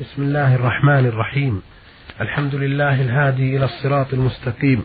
بسم 0.00 0.22
الله 0.22 0.54
الرحمن 0.54 1.06
الرحيم. 1.06 1.62
الحمد 2.20 2.54
لله 2.54 3.00
الهادي 3.02 3.56
إلى 3.56 3.64
الصراط 3.64 4.14
المستقيم. 4.14 4.84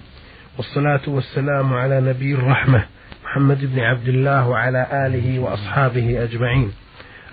والصلاة 0.58 1.02
والسلام 1.08 1.74
على 1.74 2.02
نبي 2.02 2.34
الرحمة 2.34 2.86
محمد 3.24 3.66
بن 3.66 3.80
عبد 3.80 4.08
الله 4.08 4.48
وعلى 4.48 4.88
آله 5.08 5.40
وأصحابه 5.40 6.24
أجمعين. 6.24 6.72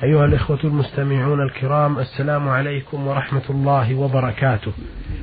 أيها 0.02 0.24
الإخوة 0.24 0.58
المستمعون 0.64 1.42
الكرام 1.42 1.98
السلام 1.98 2.48
عليكم 2.48 3.06
ورحمة 3.06 3.50
الله 3.50 3.94
وبركاته. 3.94 4.72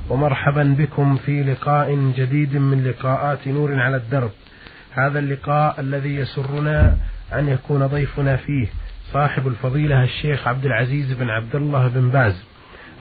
ومرحبا 0.09 0.63
بكم 0.63 1.15
في 1.15 1.43
لقاء 1.43 1.95
جديد 2.17 2.57
من 2.57 2.83
لقاءات 2.83 3.47
نور 3.47 3.79
على 3.79 3.97
الدرب. 3.97 4.31
هذا 4.91 5.19
اللقاء 5.19 5.79
الذي 5.79 6.15
يسرنا 6.15 6.97
أن 7.33 7.49
يكون 7.49 7.87
ضيفنا 7.87 8.35
فيه 8.35 8.67
صاحب 9.13 9.47
الفضيلة 9.47 10.03
الشيخ 10.03 10.47
عبد 10.47 10.65
العزيز 10.65 11.13
بن 11.13 11.29
عبد 11.29 11.55
الله 11.55 11.87
بن 11.87 12.09
باز. 12.09 12.46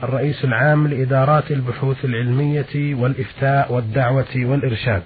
الرئيس 0.03 0.43
العام 0.43 0.87
لإدارات 0.87 1.51
البحوث 1.51 2.05
العلمية 2.05 2.95
والإفتاء 2.95 3.73
والدعوة 3.73 4.35
والإرشاد. 4.35 5.03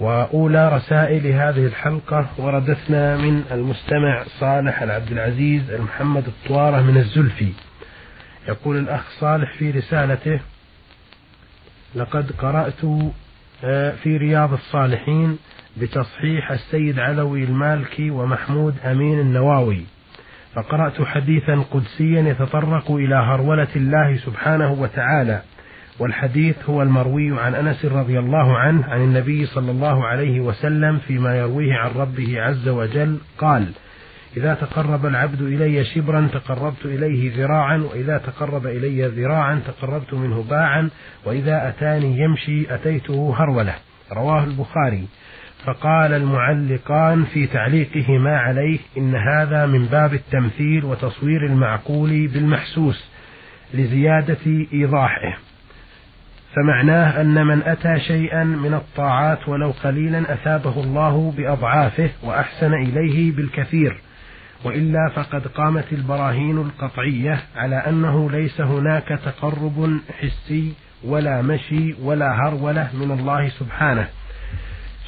وأولى 0.00 0.68
رسائل 0.76 1.26
هذه 1.26 1.66
الحلقة 1.66 2.26
وردتنا 2.38 3.16
من 3.16 3.44
المستمع 3.52 4.24
صالح 4.40 4.82
العبد 4.82 5.12
العزيز 5.12 5.70
المحمد 5.70 6.24
الطوارة 6.26 6.82
من 6.82 6.96
الزلفي. 6.96 7.52
يقول 8.48 8.76
الأخ 8.78 9.10
صالح 9.20 9.54
في 9.58 9.70
رسالته 9.70 10.40
لقد 11.94 12.32
قرأت 12.32 12.84
آه، 13.64 13.90
في 13.90 14.16
رياض 14.16 14.52
الصالحين 14.52 15.38
بتصحيح 15.76 16.52
السيد 16.52 16.98
علوي 16.98 17.44
المالكي 17.44 18.10
ومحمود 18.10 18.74
أمين 18.84 19.20
النواوي. 19.20 19.84
فقرأت 20.54 21.02
حديثا 21.02 21.64
قدسيا 21.70 22.20
يتطرق 22.20 22.90
إلى 22.90 23.14
هرولة 23.14 23.68
الله 23.76 24.16
سبحانه 24.16 24.72
وتعالى 24.72 25.42
والحديث 25.98 26.56
هو 26.70 26.82
المروي 26.82 27.40
عن 27.40 27.54
أنس 27.54 27.84
رضي 27.84 28.18
الله 28.18 28.58
عنه 28.58 28.84
عن 28.84 29.00
النبي 29.00 29.46
صلى 29.46 29.70
الله 29.70 30.06
عليه 30.06 30.40
وسلم 30.40 30.98
فيما 30.98 31.38
يرويه 31.38 31.74
عن 31.74 31.90
ربه 31.90 32.42
عز 32.42 32.68
وجل 32.68 33.18
قال 33.38 33.72
إذا 34.36 34.54
تقرب 34.54 35.06
العبد 35.06 35.42
إلي 35.42 35.84
شبرا 35.84 36.28
تقربت 36.32 36.84
إليه 36.84 37.36
ذراعا 37.36 37.76
وإذا 37.92 38.18
تقرب 38.18 38.66
إلي 38.66 39.06
ذراعا 39.06 39.60
تقربت 39.66 40.14
منه 40.14 40.44
باعا 40.50 40.90
وإذا 41.24 41.68
أتاني 41.68 42.18
يمشي 42.18 42.74
أتيته 42.74 43.34
هرولة. 43.38 43.74
رواه 44.12 44.44
البخاري. 44.44 45.06
فقال 45.64 46.12
المعلقان 46.12 47.24
في 47.24 47.46
تعليقهما 47.46 48.38
عليه 48.38 48.78
إن 48.98 49.14
هذا 49.14 49.66
من 49.66 49.86
باب 49.86 50.14
التمثيل 50.14 50.84
وتصوير 50.84 51.46
المعقول 51.46 52.28
بالمحسوس 52.28 53.04
لزيادة 53.74 54.66
إيضاحه. 54.72 55.38
فمعناه 56.54 57.20
أن 57.20 57.46
من 57.46 57.62
أتى 57.62 58.00
شيئا 58.00 58.44
من 58.44 58.74
الطاعات 58.74 59.48
ولو 59.48 59.70
قليلا 59.84 60.32
أثابه 60.32 60.80
الله 60.80 61.34
بأضعافه 61.36 62.10
وأحسن 62.22 62.74
إليه 62.74 63.32
بالكثير 63.32 64.00
وإلا 64.64 65.10
فقد 65.14 65.46
قامت 65.46 65.92
البراهين 65.92 66.58
القطعية 66.58 67.42
على 67.56 67.76
أنه 67.76 68.30
ليس 68.30 68.60
هناك 68.60 69.08
تقرب 69.08 70.00
حسي 70.20 70.72
ولا 71.04 71.42
مشي 71.42 71.94
ولا 72.02 72.32
هرولة 72.32 72.90
من 72.94 73.10
الله 73.10 73.48
سبحانه. 73.48 74.08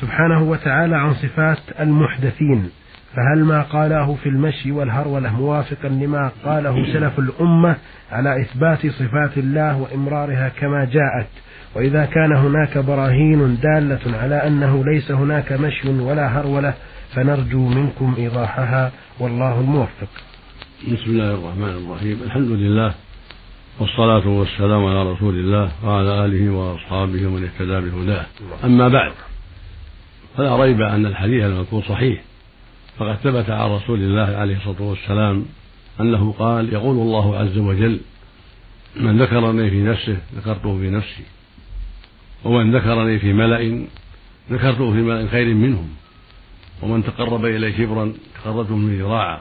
سبحانه 0.01 0.43
وتعالى 0.43 0.97
عن 0.97 1.15
صفات 1.15 1.59
المحدثين 1.81 2.71
فهل 3.17 3.45
ما 3.45 3.63
قاله 3.63 4.15
في 4.15 4.29
المشي 4.29 4.73
والهرولة 4.73 5.33
موافقا 5.33 5.89
لما 5.89 6.31
قاله 6.45 6.93
سلف 6.93 7.19
الأمة 7.19 7.77
على 8.13 8.43
إثبات 8.43 8.87
صفات 8.87 9.39
الله 9.39 9.81
وإمرارها 9.81 10.49
كما 10.49 10.85
جاءت؟ 10.85 11.27
وإذا 11.77 12.05
كان 12.05 12.33
هناك 12.37 12.79
براهين 12.79 13.59
دالة 13.63 14.19
على 14.23 14.35
أنه 14.35 14.85
ليس 14.85 15.11
هناك 15.11 15.53
مشي 15.53 15.89
ولا 15.89 16.41
هرولة 16.41 16.75
فنرجو 17.15 17.69
منكم 17.69 18.15
إيضاحها 18.19 18.93
والله 19.21 19.61
الموفق. 19.61 20.09
بسم 20.93 21.11
الله 21.11 21.31
الرحمن 21.35 21.85
الرحيم. 21.87 22.19
الحمد 22.25 22.51
لله 22.51 22.95
والصلاة 23.81 24.29
والسلام 24.29 24.85
على 24.85 25.13
رسول 25.13 25.35
الله 25.35 25.71
وعلى 25.85 26.25
آله 26.25 26.51
وأصحابه 26.51 27.27
ومن 27.27 27.45
اهتدى 27.45 27.91
بهداه. 27.91 28.27
أما 28.65 28.89
بعد 28.89 29.13
فلا 30.37 30.57
ريب 30.57 30.81
أن 30.81 31.07
الحديث 31.07 31.45
المذكور 31.45 31.83
صحيح. 31.89 32.23
فقد 32.99 33.17
ثبت 33.17 33.51
عن 33.51 33.71
رسول 33.71 33.99
الله 33.99 34.37
عليه 34.37 34.57
الصلاة 34.57 34.83
والسلام 34.83 35.47
أنه 36.01 36.35
قال 36.39 36.73
يقول 36.73 36.97
الله 36.97 37.37
عز 37.37 37.59
وجل 37.59 38.01
من 38.97 39.23
ذكرني 39.23 39.71
في 39.71 39.83
نفسه 39.83 40.17
ذكرته 40.37 40.79
في 40.79 40.91
نفسي 40.91 41.25
ومن 42.45 42.77
ذكرني 42.77 43.19
في 43.19 43.33
ملأ 43.33 43.87
ذكرته 44.51 44.93
في 44.93 44.99
ملأ 44.99 45.29
خير 45.29 45.55
منهم 45.55 45.89
ومن 46.83 47.05
تقرب 47.05 47.45
إلي 47.45 47.73
شبرا 47.73 48.13
تقربته 48.35 48.77
منه 48.77 49.05
ذراعا 49.05 49.41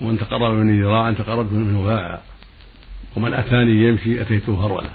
ومن 0.00 0.18
تقرب 0.18 0.54
مني 0.54 0.82
ذراعا 0.82 1.12
تقربت 1.12 1.52
منه 1.52 1.82
باعا 1.84 2.20
ومن 3.16 3.34
أتاني 3.34 3.88
يمشي 3.88 4.22
أتيته 4.22 4.66
هرولة. 4.66 4.90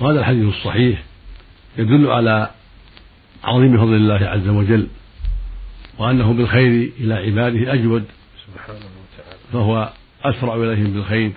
وهذا 0.00 0.20
الحديث 0.20 0.54
الصحيح 0.54 1.02
يدل 1.78 2.10
على 2.10 2.50
عظيم 3.44 3.78
فضل 3.78 3.94
الله 3.94 4.26
عز 4.26 4.48
وجل 4.48 4.88
وأنه 5.98 6.32
بالخير 6.32 6.92
إلى 7.00 7.14
عباده 7.14 7.72
أجود 7.74 8.04
سبحانه 8.46 8.78
وتعالى 8.78 9.38
فهو 9.52 9.92
أسرع 10.24 10.54
إليهم 10.54 10.92
بالخير 10.92 11.32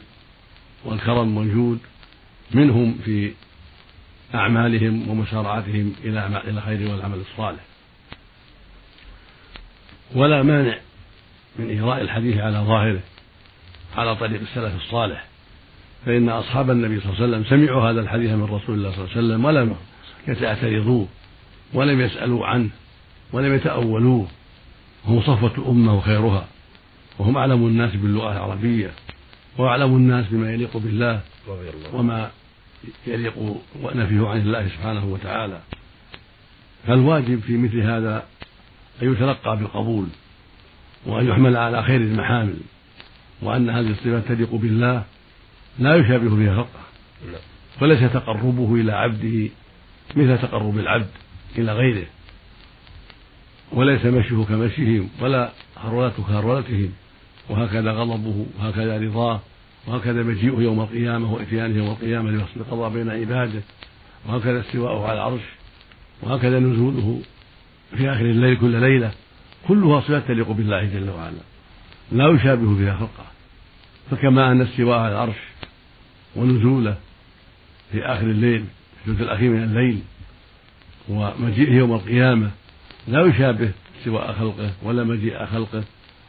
والكرم 0.86 1.38
والجود 1.38 1.80
منهم 2.52 2.96
في 3.06 3.32
أعمالهم 4.36 5.10
ومسارعتهم 5.10 5.94
إلى 6.04 6.42
الخير 6.48 6.92
والعمل 6.92 7.18
الصالح. 7.18 7.62
ولا 10.16 10.44
مانع 10.44 10.78
من 11.60 11.70
إجراء 11.70 12.02
الحديث 12.02 12.38
على 12.38 12.58
ظاهره 12.58 13.02
على 13.98 14.16
طريق 14.16 14.42
السلف 14.42 14.76
الصالح. 14.76 15.26
فإن 16.06 16.30
أصحاب 16.30 16.70
النبي 16.72 17.00
صلى 17.00 17.14
الله 17.14 17.24
عليه 17.24 17.38
وسلم 17.38 17.50
سمعوا 17.50 17.92
هذا 17.92 18.02
الحديث 18.02 18.32
من 18.32 18.44
رسول 18.44 18.76
الله 18.76 18.92
صلى 18.92 19.04
الله 19.04 19.16
عليه 19.16 19.28
وسلم 19.28 19.46
ولم 19.46 19.76
يتعترضوه 20.28 21.08
ولم 21.74 22.02
يسألوا 22.02 22.48
عنه 22.48 22.70
ولم 23.34 23.56
يتأولوه 23.56 24.28
هم 25.06 25.22
صفوة 25.22 25.52
الأمة 25.58 25.98
وخيرها 25.98 26.48
وهم 27.20 27.38
أعلم 27.38 27.68
الناس 27.68 27.96
باللغة 27.96 28.32
العربية 28.32 28.92
وأعلم 29.58 29.96
الناس 29.96 30.26
بما 30.32 30.54
يليق 30.54 30.78
بالله 30.78 31.22
وما 31.94 32.32
يليق 33.08 33.34
ونفيه 33.82 34.28
عن 34.28 34.38
الله 34.38 34.68
سبحانه 34.68 35.06
وتعالى. 35.06 35.60
فالواجب 36.88 37.40
في 37.40 37.58
مثل 37.58 37.80
هذا 37.80 38.24
أن 39.02 39.12
يتلقى 39.14 39.58
بالقبول 39.58 40.08
وأن 41.06 41.28
يحمل 41.28 41.58
على 41.58 41.84
خير 41.84 42.02
المحامل 42.02 42.58
وأن 43.42 43.70
هذه 43.70 43.92
الصفات 43.92 44.28
تليق 44.28 44.56
بالله 44.56 45.04
لا 45.80 45.96
يشابه 45.96 46.36
فيها 46.36 46.56
خلقه 46.56 46.80
وليس 47.82 48.14
تقربه 48.14 48.76
إلى 48.76 48.92
عبده 48.92 49.50
مثل 50.16 50.38
تقرب 50.38 50.80
العبد. 50.80 51.10
إلى 51.58 51.74
غيره. 51.74 52.06
وليس 53.72 54.06
مشيه 54.06 54.44
كمشيهم 54.44 55.10
ولا 55.22 55.52
هرولته 55.78 56.24
كهرولتهم 56.24 56.92
وهكذا 57.50 57.92
غضبه 57.92 58.46
وهكذا 58.60 58.98
رضاه 58.98 59.42
وهكذا 59.88 60.24
مجيئه 60.24 60.62
يوم 60.62 60.80
القيامة 60.80 61.34
وإتيانه 61.34 61.78
يوم 61.78 61.88
القيامة 61.88 62.32
لفصل 62.32 62.60
القضاء 62.60 62.90
بين 62.90 63.10
عباده 63.10 63.62
وهكذا 64.28 64.60
استواءه 64.60 65.04
على 65.04 65.14
العرش 65.14 65.42
وهكذا 66.22 66.60
نزوله 66.60 67.22
في 67.98 68.10
آخر 68.10 68.26
الليل 68.26 68.58
كل 68.58 68.82
ليلة. 68.82 69.12
كلها 69.68 70.02
صفات 70.02 70.28
تليق 70.28 70.52
بالله 70.52 70.86
جل 70.86 71.10
وعلا 71.10 71.42
لا 72.12 72.30
يشابه 72.30 72.76
فيها 72.76 72.96
خلقه. 72.98 73.26
فكما 74.12 74.52
أن 74.52 74.62
استواء 74.62 75.00
على 75.00 75.12
العرش 75.12 75.38
ونزوله 76.36 76.98
في 77.92 78.06
آخر 78.06 78.26
الليل 78.26 78.66
في 79.04 79.12
الثلث 79.12 79.22
الأخير 79.22 79.50
من 79.50 79.64
الليل 79.64 80.02
ومجيئه 81.10 81.74
يوم 81.74 81.94
القيامة 81.94 82.52
لا 83.08 83.26
يشابه 83.26 83.72
استواء 84.00 84.34
خلقه 84.34 84.72
ولا 84.84 85.04
مجيء 85.04 85.46
خلقه 85.46 85.84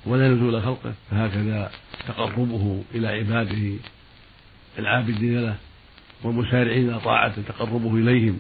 ولا 0.07 0.29
نزول 0.29 0.63
خلقه 0.63 0.93
فهكذا 1.11 1.71
تقربه 2.09 2.83
إلى 2.95 3.09
عباده 3.09 3.77
العابدين 4.79 5.41
له 5.41 5.57
والمسارعين 6.23 6.99
طاعته 6.99 7.43
تقربه 7.43 7.97
إليهم. 7.97 8.39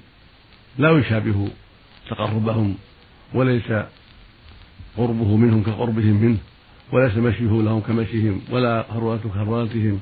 لا 0.79 0.91
يشابه 0.91 1.49
تقربهم 2.11 2.77
وليس 3.35 3.73
قربه 4.97 5.37
منهم 5.37 5.63
كقربهم 5.63 6.23
منه 6.23 6.39
وليس 6.93 7.17
مشيه 7.17 7.63
لهم 7.63 7.81
كمشيهم 7.81 8.41
ولا 8.51 8.85
هرولته 8.91 9.29
كهرولتهم 9.29 10.01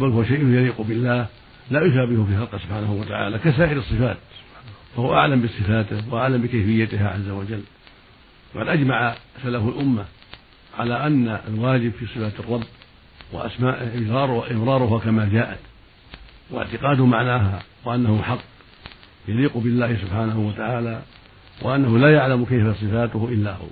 بل 0.00 0.06
هو 0.06 0.24
شيء 0.24 0.48
يليق 0.48 0.80
بالله 0.80 1.26
لا 1.70 1.82
يشابهه 1.84 2.26
في 2.30 2.36
خلقه 2.36 2.58
سبحانه 2.58 2.92
وتعالى 2.92 3.38
كسائر 3.38 3.76
الصفات. 3.76 4.16
فهو 4.96 5.14
أعلم 5.14 5.42
بصفاته 5.42 6.14
وأعلم 6.14 6.42
بكيفيتها 6.42 7.08
عز 7.08 7.28
وجل. 7.28 7.62
وقد 8.54 8.68
أجمع 8.68 9.14
سلف 9.42 9.62
الأمة 9.62 10.04
على 10.78 11.06
أن 11.06 11.38
الواجب 11.48 11.92
في 11.92 12.06
صفات 12.06 12.40
الرب 12.40 12.64
وأسمائه 13.32 13.98
إمرارها 14.50 14.98
كما 14.98 15.28
جاءت 15.32 15.58
واعتقاد 16.50 17.00
معناها 17.00 17.62
وأنه 17.84 18.22
حق 18.22 18.40
يليق 19.28 19.56
بالله 19.56 19.96
سبحانه 19.96 20.40
وتعالى 20.40 21.02
وأنه 21.62 21.98
لا 21.98 22.12
يعلم 22.12 22.44
كيف 22.44 22.80
صفاته 22.80 23.28
إلا 23.32 23.52
هو 23.52 23.66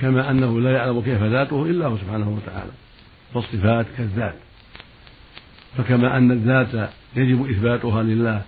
كما 0.00 0.30
أنه 0.30 0.60
لا 0.60 0.72
يعلم 0.72 1.00
كيف 1.00 1.22
ذاته 1.22 1.62
إلا 1.62 1.86
هو 1.86 1.98
سبحانه 1.98 2.28
وتعالى 2.28 2.72
فالصفات 3.34 3.86
كالذات. 3.96 4.34
فكما 5.76 6.16
أن 6.16 6.30
الذات 6.30 6.90
يجب 7.16 7.50
إثباتها 7.50 8.02
لله 8.02 8.42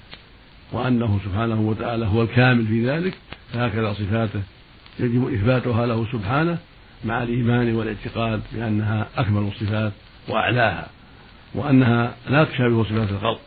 وأنه 0.72 1.18
سبحانه 1.24 1.60
وتعالى 1.60 2.06
هو 2.06 2.22
الكامل 2.22 2.66
في 2.66 2.90
ذلك 2.90 3.14
فهكذا 3.52 3.92
صفاته 3.92 4.42
يجب 5.00 5.32
إثباتها 5.34 5.86
له 5.86 6.06
سبحانه 6.12 6.58
مع 7.04 7.22
الإيمان 7.22 7.74
والاعتقاد 7.74 8.40
بأنها 8.52 9.06
أكمل 9.16 9.48
الصفات 9.48 9.92
وأعلاها 10.28 10.88
وأنها 11.54 12.14
لا 12.30 12.44
تشابه 12.44 12.84
صفات 12.84 13.10
الخلق. 13.10 13.40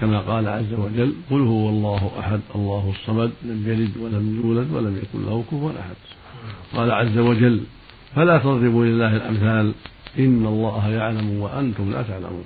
كما 0.00 0.20
قال 0.20 0.48
عز 0.48 0.72
وجل 0.72 1.14
قل 1.30 1.40
هو 1.40 1.68
الله 1.68 2.10
أحد 2.18 2.40
الله 2.54 2.94
الصمد 2.98 3.32
لم 3.42 3.64
يلد 3.66 3.96
ولم 3.96 4.42
يولد 4.44 4.72
ولم 4.72 4.96
يكن 4.96 5.26
له 5.26 5.44
كفوا 5.50 5.70
أحد. 5.70 5.96
قال 6.74 6.90
عز 6.90 7.18
وجل 7.18 7.60
فلا 8.14 8.38
تضربوا 8.38 8.84
لله 8.84 9.16
الأمثال 9.16 9.72
إن 10.18 10.46
الله 10.46 10.88
يعلم 10.88 11.40
وأنتم 11.40 11.90
لا 11.92 12.02
تعلمون. 12.02 12.44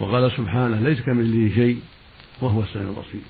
وقال 0.00 0.32
سبحانه 0.32 0.80
ليس 0.80 1.00
كمثله 1.00 1.54
شيء 1.54 1.78
وهو 2.40 2.62
السميع 2.62 2.88
البصير. 2.88 3.20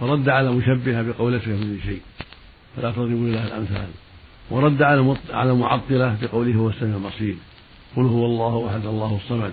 فرد 0.00 0.28
على 0.28 0.50
مشبهة 0.50 1.02
بقول 1.02 1.32
ليس 1.32 1.42
كمثله 1.42 1.78
شيء. 1.84 2.00
فلا 2.76 2.90
تضربوا 2.90 3.28
لله 3.28 3.46
الأمثال. 3.46 3.88
ورد 4.50 4.82
على 4.82 5.16
على 5.30 5.52
المعطلة 5.52 6.16
بقوله 6.22 6.54
هو 6.54 6.68
السميع 6.68 6.96
البصير. 6.96 7.36
قل 7.96 8.02
هو 8.02 8.26
الله 8.26 8.70
أحد 8.70 8.86
الله 8.86 9.16
الصمد. 9.16 9.52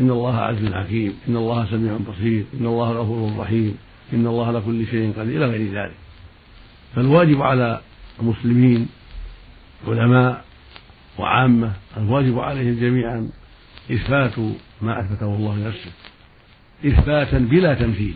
إن 0.00 0.10
الله 0.10 0.36
عز 0.36 0.72
حكيم. 0.72 1.18
إن 1.28 1.36
الله 1.36 1.66
سميع 1.70 1.96
بصير. 1.96 2.44
إن 2.60 2.66
الله 2.66 2.92
غفور 2.92 3.38
رحيم. 3.38 3.78
إن 4.12 4.26
الله 4.26 4.46
على 4.46 4.60
كل 4.60 4.86
شيء 4.86 5.12
قدير 5.18 5.44
إلى 5.44 5.46
غير 5.46 5.72
ذلك. 5.72 5.96
فالواجب 6.94 7.42
على 7.42 7.80
المسلمين 8.20 8.88
علماء 9.88 10.44
وعامة 11.18 11.72
الواجب 11.96 12.38
عليهم 12.38 12.80
جميعا 12.80 13.30
إثبات 13.92 14.38
ما 14.80 15.00
أثبته 15.00 15.36
الله 15.36 15.56
لنفسه. 15.56 15.90
إثباتا 16.86 17.38
بلا 17.38 17.74
تمثيل 17.74 18.14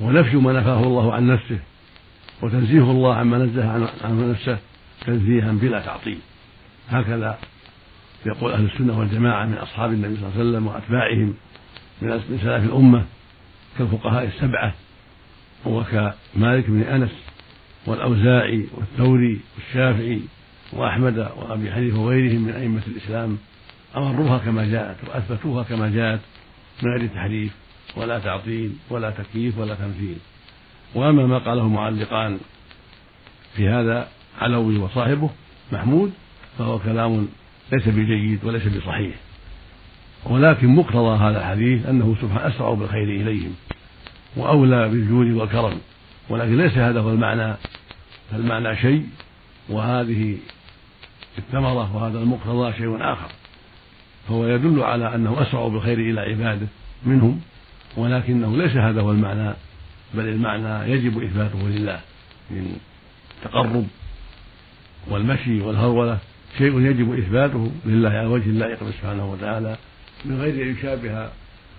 ونفي 0.00 0.36
ما 0.36 0.52
نفاه 0.52 0.82
الله 0.82 1.14
عن 1.14 1.26
نفسه 1.26 1.58
وتنزيه 2.42 2.90
الله 2.90 3.14
عما 3.14 3.38
نزه 3.38 3.88
عن 4.04 4.30
نفسه 4.30 4.58
تنزيها 5.06 5.52
بلا 5.52 5.80
تعطيل. 5.80 6.18
هكذا 6.88 7.38
يقول 8.26 8.52
أهل 8.52 8.64
السنة 8.64 8.98
والجماعة 8.98 9.46
من 9.46 9.54
أصحاب 9.54 9.92
النبي 9.92 10.16
صلى 10.16 10.26
الله 10.26 10.38
عليه 10.38 10.50
وسلم 10.50 10.66
وأتباعهم 10.66 11.34
من 12.02 12.20
سلف 12.28 12.64
الأمة 12.64 13.04
كالفقهاء 13.78 14.24
السبعة 14.24 14.74
وكمالك 15.66 16.70
بن 16.70 16.82
أنس 16.82 17.10
والأوزاعي 17.86 18.66
والثوري 18.74 19.40
والشافعي 19.56 20.20
وأحمد 20.72 21.18
وأبي 21.18 21.72
حنيفة 21.72 21.98
وغيرهم 21.98 22.42
من 22.42 22.52
أئمة 22.52 22.82
الإسلام 22.86 23.38
أمروها 23.96 24.38
كما 24.38 24.66
جاءت 24.66 24.96
وأثبتوها 25.08 25.62
كما 25.62 25.88
جاءت. 25.88 26.20
من 26.82 26.90
غير 26.90 27.08
تحريف 27.08 27.52
ولا 27.96 28.18
تعطيل 28.18 28.72
ولا 28.90 29.10
تكييف 29.10 29.58
ولا 29.58 29.74
تمثيل 29.74 30.16
وأما 30.94 31.26
ما 31.26 31.38
قاله 31.38 31.62
المعلقان 31.62 32.38
في 33.56 33.68
هذا 33.68 34.08
علوي 34.40 34.78
وصاحبه 34.78 35.30
محمود 35.72 36.12
فهو 36.58 36.78
كلام 36.78 37.28
ليس 37.72 37.88
بجيد 37.88 38.44
وليس 38.44 38.66
بصحيح. 38.66 39.14
ولكن 40.24 40.68
مقتضى 40.68 41.16
هذا 41.16 41.38
الحديث 41.38 41.86
أنه 41.86 42.16
سبحانه 42.22 42.48
أسرع 42.48 42.74
بالخير 42.74 43.02
إليهم 43.02 43.54
وأولى 44.36 44.88
بالجود 44.88 45.26
والكرم. 45.26 45.78
ولكن 46.28 46.56
ليس 46.56 46.78
هذا 46.78 47.00
هو 47.00 47.10
المعنى. 47.10 47.54
فالمعنى 48.30 48.76
شيء 48.76 49.06
وهذه 49.68 50.36
الثمرة 51.38 51.96
وهذا 51.96 52.18
المقتضى 52.18 52.72
شيء 52.72 53.12
آخر. 53.12 53.30
فهو 54.28 54.46
يدل 54.46 54.82
على 54.82 55.14
أنه 55.14 55.42
أسرع 55.42 55.68
بالخير 55.68 55.98
إلى 55.98 56.20
عباده 56.20 56.66
منهم 57.06 57.40
ولكنه 57.96 58.56
ليس 58.56 58.76
هذا 58.76 59.00
هو 59.00 59.10
المعنى 59.10 59.54
بل 60.14 60.28
المعنى 60.28 60.92
يجب 60.92 61.22
إثباته 61.22 61.68
لله 61.68 62.00
من 62.50 62.76
تقرب 63.44 63.86
والمشي 65.10 65.60
والهرولة 65.60 66.18
شيء 66.58 66.80
يجب 66.80 67.18
إثباته 67.18 67.70
لله 67.86 68.10
على 68.10 68.26
وجه 68.26 68.50
اللائق 68.50 68.78
سبحانه 68.90 69.32
وتعالى 69.32 69.76
من 70.24 70.40
غير 70.40 70.54
أن 70.62 70.72
يشابه 70.72 71.28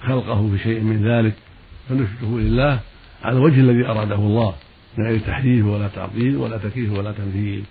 خلقه 0.02 0.50
في 0.52 0.64
شيء 0.64 0.82
من 0.82 1.08
ذلك 1.08 1.34
فنثبته 1.90 2.40
لله 2.40 2.80
على 3.24 3.38
الوجه 3.38 3.60
الذي 3.60 3.86
أراده 3.86 4.16
الله 4.16 4.56
من 4.98 5.06
غير 5.06 5.20
تحريف 5.20 5.66
ولا 5.66 5.88
تعطيل 5.88 6.36
ولا 6.36 6.58
تكييف 6.58 6.92
ولا 6.92 7.12
تمثيل. 7.12 7.64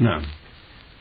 نعم. 0.00 0.22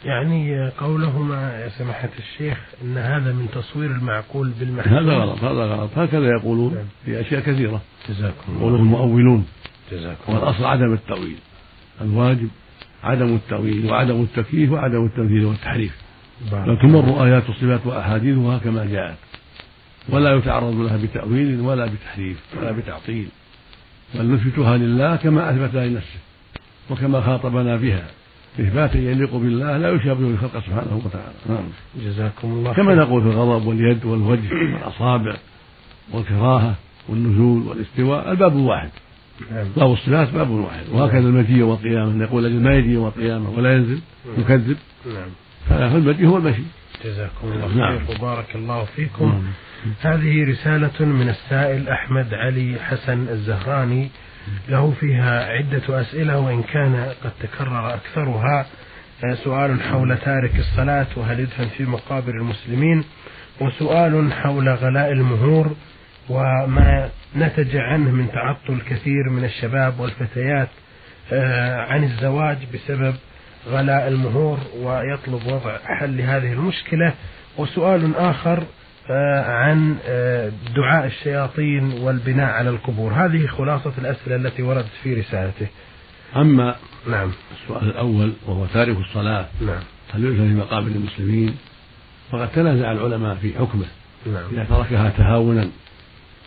يعني 0.05 0.69
قولهما 0.69 1.59
يا 1.59 1.69
سماحة 1.69 2.09
الشيخ 2.19 2.57
أن 2.81 2.97
هذا 2.97 3.31
من 3.31 3.47
تصوير 3.53 3.91
المعقول 3.91 4.51
بالمحسوس 4.59 4.93
هذا 4.93 5.13
غلط 5.13 5.43
هذا 5.43 5.65
غلط. 5.65 5.89
هكذا 5.97 6.27
يقولون 6.27 6.73
نعم. 6.73 6.85
في 7.05 7.21
أشياء 7.21 7.41
كثيرة. 7.41 7.81
جزاكم 8.09 8.35
الله. 8.47 8.59
يقولون 8.59 8.79
المؤولون. 8.79 9.45
جزاكم 9.91 10.33
والأصل 10.33 10.65
عدم 10.65 10.93
التأويل. 10.93 11.37
الواجب 12.01 12.47
عدم 13.03 13.35
التأويل 13.35 13.85
وعدم 13.85 14.21
التكييف 14.21 14.71
وعدم 14.71 15.05
التمثيل 15.05 15.45
والتحريف. 15.45 16.01
بل 16.51 16.77
تمر 16.81 17.25
آيات 17.25 17.49
الصفات 17.49 17.85
وأحاديثها 17.85 18.57
كما 18.57 18.85
جاءت. 18.85 19.17
ولا 20.09 20.35
يتعرض 20.35 20.75
لها 20.75 20.97
بتأويل 20.97 21.61
ولا 21.61 21.85
بتحريف 21.85 22.37
ولا 22.57 22.71
بتعطيل. 22.71 23.27
بل 24.15 24.31
نثبتها 24.31 24.77
لله 24.77 25.15
كما 25.15 25.49
أثبتها 25.49 25.85
لنفسه 25.85 26.19
وكما 26.89 27.21
خاطبنا 27.21 27.75
بها. 27.75 28.05
إثباتا 28.59 28.97
يليق 28.97 29.35
بالله 29.35 29.77
لا 29.77 29.89
يشابه 29.89 30.27
الخلق 30.27 30.57
سبحانه 30.65 31.01
وتعالى. 31.05 31.33
نعم. 31.49 31.65
جزاكم 32.05 32.47
الله 32.47 32.73
كما 32.73 32.95
نقول 32.95 33.21
في 33.21 33.29
الغضب 33.29 33.67
واليد 33.67 34.05
والوجه 34.05 34.53
والأصابع 34.53 35.35
والكراهة 36.13 36.75
والنزول 37.09 37.67
والاستواء 37.67 38.31
الباب 38.31 38.55
واحد 38.55 38.89
نعم. 39.51 39.67
باب 39.77 39.91
الصفات 39.93 40.33
باب 40.33 40.49
واحد 40.49 40.83
وهكذا 40.91 41.19
المجيء 41.19 41.63
والقيامة. 41.63 42.13
نقول 42.13 42.45
أجل 42.45 42.61
ما 42.61 42.75
يجي 42.75 42.93
يوم 42.93 43.07
القيامة 43.07 43.49
ولا 43.49 43.75
ينزل 43.75 43.99
نعم. 44.25 44.41
يكذب. 44.41 44.77
نعم. 45.05 45.29
فالمجيء 45.69 46.27
هو 46.27 46.37
المشي. 46.37 46.63
جزاكم 47.05 47.47
الله 47.47 47.67
خير. 47.67 47.77
نعم. 47.77 47.99
وبارك 48.09 48.55
الله 48.55 48.85
فيكم. 48.85 49.25
نعم. 49.25 49.43
هذه 50.01 50.49
رسالة 50.51 51.05
من 51.05 51.29
السائل 51.29 51.89
أحمد 51.89 52.33
علي 52.33 52.79
حسن 52.79 53.27
الزهراني. 53.29 54.09
له 54.69 54.93
فيها 54.99 55.45
عدة 55.45 56.01
أسئلة 56.01 56.39
وإن 56.39 56.63
كان 56.63 57.13
قد 57.23 57.31
تكرر 57.39 57.93
أكثرها 57.93 58.65
سؤال 59.43 59.81
حول 59.81 60.17
تارك 60.17 60.59
الصلاة 60.59 61.07
وهل 61.15 61.39
يدفن 61.39 61.67
في 61.67 61.83
مقابر 61.83 62.31
المسلمين 62.31 63.03
وسؤال 63.61 64.33
حول 64.33 64.69
غلاء 64.69 65.11
المهور 65.11 65.75
وما 66.29 67.09
نتج 67.35 67.77
عنه 67.77 68.11
من 68.11 68.31
تعطل 68.31 68.81
كثير 68.89 69.29
من 69.29 69.45
الشباب 69.45 69.99
والفتيات 69.99 70.67
آه، 71.33 71.81
عن 71.81 72.03
الزواج 72.03 72.57
بسبب 72.73 73.15
غلاء 73.67 74.07
المهور 74.07 74.59
ويطلب 74.77 75.45
وضع 75.45 75.77
حل 75.85 76.17
لهذه 76.17 76.53
المشكلة. 76.53 77.13
وسؤال 77.57 78.15
آخر 78.15 78.57
آه، 78.59 78.63
عن 79.09 79.95
آه، 80.05 80.51
دعاء 80.75 81.05
الشياطين 81.05 81.91
والبناء 81.91 82.49
على 82.49 82.69
القبور. 82.69 83.13
هذه 83.13 83.47
خلاصة 83.47 83.91
الأسئلة 83.97 84.35
التي 84.35 84.63
وردت 84.63 84.89
في 85.03 85.13
رسالته. 85.13 85.67
أما 86.35 86.75
نعم. 87.09 87.31
السؤال 87.61 87.89
الأول 87.89 88.33
وهو 88.45 88.65
تارك 88.65 88.97
الصلاة 88.97 89.47
نعم. 89.61 89.81
هل 90.13 90.25
يلزم 90.25 90.47
في 90.47 90.53
مقابر 90.53 90.87
المسلمين؟ 90.87 91.55
فقد 92.31 92.51
تنازع 92.51 92.91
العلماء 92.91 93.35
في 93.35 93.53
حكمه. 93.53 93.85
نعم. 94.25 94.43
إذا 94.51 94.63
تركها 94.63 95.09
تهاونا 95.09 95.69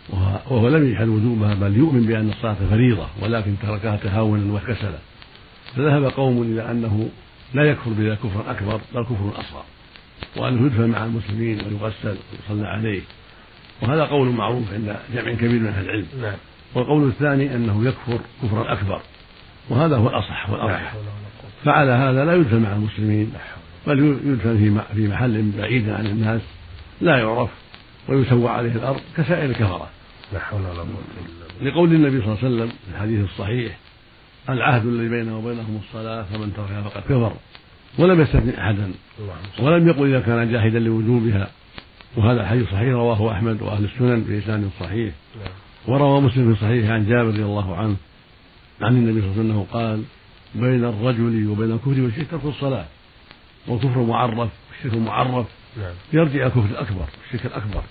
وهو 0.09 0.69
لم 0.69 0.89
يجحد 0.89 1.07
وجوبها 1.07 1.53
بل 1.53 1.77
يؤمن 1.77 2.01
بأن 2.01 2.29
الصلاة 2.29 2.55
فريضة 2.69 3.07
ولكن 3.21 3.55
تركها 3.61 3.95
تهاونا 3.95 4.53
وكسلا. 4.53 4.97
فذهب 5.75 6.03
قوم 6.03 6.41
إلى 6.41 6.71
أنه 6.71 7.09
لا 7.53 7.63
يكفر 7.63 7.91
بذلك 7.91 8.17
كفرا 8.17 8.51
أكبر 8.51 8.81
بل 8.95 9.03
كفر 9.03 9.31
أصغر. 9.39 9.63
وأنه 10.37 10.65
يدفن 10.65 10.89
مع 10.89 11.05
المسلمين 11.05 11.57
ويغسل 11.57 12.17
ويصلى 12.31 12.67
عليه. 12.67 13.01
وهذا 13.81 14.03
قول 14.03 14.27
معروف 14.27 14.73
عند 14.73 14.95
جمع 15.13 15.33
كبير 15.33 15.59
من 15.59 15.67
أهل 15.67 15.85
العلم. 15.85 16.07
نعم. 16.21 16.35
والقول 16.75 17.07
الثاني 17.07 17.55
أنه 17.55 17.87
يكفر 17.87 18.19
كفرا 18.43 18.73
أكبر. 18.73 19.01
وهذا 19.69 19.97
هو 19.97 20.09
الأصح 20.09 20.49
والأرجح. 20.49 20.93
فعلى 21.65 21.91
هذا 21.91 22.25
لا 22.25 22.35
يدفن 22.35 22.61
مع 22.61 22.73
المسلمين 22.73 23.33
بل 23.87 23.99
يدفن 24.25 24.81
في 24.95 25.07
محل 25.07 25.51
بعيد 25.57 25.89
عن 25.89 26.05
الناس. 26.05 26.41
لا 27.01 27.17
يعرف 27.17 27.49
ويسوى 28.09 28.49
عليه 28.49 28.71
الأرض 28.71 29.01
كسائر 29.17 29.49
الكفرة. 29.49 29.89
لا 30.33 30.39
حول 30.39 30.61
ولا 30.61 30.79
قوة 30.79 31.03
إلا 31.61 31.69
لقول 31.69 31.93
النبي 31.93 32.21
صلى 32.21 32.27
الله 32.27 32.37
عليه 32.43 32.55
وسلم 32.55 32.67
في 32.67 32.95
الحديث 32.95 33.29
الصحيح 33.29 33.77
العهد 34.49 34.85
الذي 34.85 35.09
بينه 35.09 35.37
وبينهم 35.37 35.81
الصلاة 35.87 36.23
فمن 36.23 36.53
تركها 36.53 36.81
فقد 36.81 37.01
كفر. 37.01 37.33
ولم 37.97 38.21
يستثني 38.21 38.61
أحدا. 38.61 38.91
ولم 39.59 39.87
يقل 39.87 40.07
إذا 40.07 40.19
كان 40.19 40.51
جاحدا 40.51 40.79
لوجوبها. 40.79 41.47
وهذا 42.17 42.41
الحديث 42.41 42.65
صحيح 42.65 42.89
رواه 42.89 43.31
أحمد 43.31 43.61
وأهل 43.61 43.85
السنن 43.85 44.21
بإسناد 44.21 44.69
صحيح. 44.79 45.13
وروى 45.87 46.21
مسلم 46.21 46.53
في 46.53 46.61
صحيح 46.61 46.89
عن 46.89 47.05
جابر 47.05 47.27
رضي 47.27 47.43
الله 47.43 47.75
عنه 47.75 47.95
عن 48.81 48.95
النبي 48.95 49.21
صلى 49.21 49.31
الله 49.31 49.39
عليه 49.39 49.53
وسلم 49.53 49.63
قال 49.63 50.03
بين 50.55 50.85
الرجل 50.85 51.47
وبين 51.47 51.71
الكفر 51.71 52.01
والشرك 52.01 52.27
ترك 52.31 52.45
الصلاة. 52.45 52.85
والكفر 53.67 54.01
معرف 54.01 54.37
والشرك 54.39 55.01
معرف. 55.01 55.45
نعم. 55.77 55.93
يرجع 56.13 56.45
الكفر 56.45 56.65
الأكبر 56.71 57.05
الشرك 57.25 57.45
الأكبر. 57.45 57.83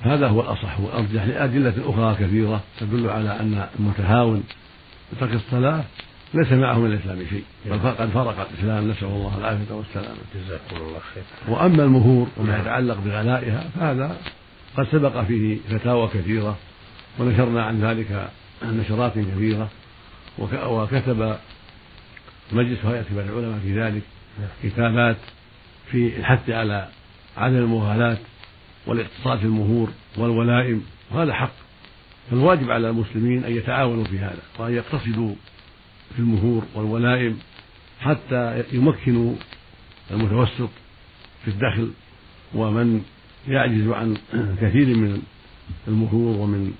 هذا 0.00 0.28
هو 0.28 0.40
الأصح 0.40 0.80
والأرجح 0.80 1.24
لأدلة 1.24 1.74
أخرى 1.86 2.26
كثيرة 2.26 2.60
تدل 2.80 3.08
على 3.10 3.40
أن 3.40 3.66
المتهاون 3.80 4.44
بترك 5.12 5.32
الصلاة 5.32 5.84
ليس 6.36 6.52
معه 6.52 6.78
من 6.78 6.92
الإسلام 6.92 7.18
شيء. 7.30 7.44
بل 7.66 7.78
قد 7.78 8.10
فرق 8.10 8.48
الإسلام 8.50 8.90
نسأل 8.90 9.08
الله 9.08 9.38
العافية 9.38 9.74
والسلامة. 9.74 10.18
جزاكم 10.34 10.76
الله 10.76 11.00
خير. 11.14 11.24
وأما 11.48 11.84
المهور 11.84 12.28
وما 12.36 12.52
نعم. 12.52 12.60
يتعلق 12.60 12.98
بغلائها 13.04 13.64
فهذا 13.74 14.16
قد 14.76 14.86
سبق 14.92 15.22
فيه 15.22 15.58
فتاوى 15.70 16.08
كثيرة 16.08 16.56
ونشرنا 17.18 17.64
عن 17.64 17.80
ذلك 17.80 18.30
نشرات 18.64 19.12
كثيرة 19.18 19.68
وكتب 20.38 21.36
مجلس 22.52 22.84
هيئة 22.84 23.02
كبار 23.02 23.24
العلماء 23.24 23.58
في 23.58 23.80
ذلك 23.80 24.02
نعم. 24.38 24.48
كتابات 24.62 25.16
في 25.90 26.16
الحث 26.16 26.50
على 26.50 26.88
عدم 27.36 27.56
المغالاة 27.56 28.18
والاقتصاد 28.86 29.38
في 29.38 29.44
المهور 29.44 29.90
والولائم 30.16 30.82
وهذا 31.10 31.34
حق. 31.34 31.52
فالواجب 32.30 32.70
على 32.70 32.90
المسلمين 32.90 33.44
أن 33.44 33.56
يتعاونوا 33.56 34.04
في 34.04 34.18
هذا 34.18 34.42
وأن 34.58 34.74
يقتصدوا 34.74 35.34
في 36.14 36.18
المهور 36.18 36.62
والولائم 36.74 37.38
حتى 38.00 38.64
يمكنوا 38.72 39.34
المتوسط 40.10 40.70
في 41.44 41.48
الدخل 41.48 41.90
ومن 42.54 43.02
يعجز 43.48 43.88
عن 43.88 44.16
كثير 44.60 44.86
من 44.86 45.22
المهور 45.88 46.36
ومن 46.36 46.72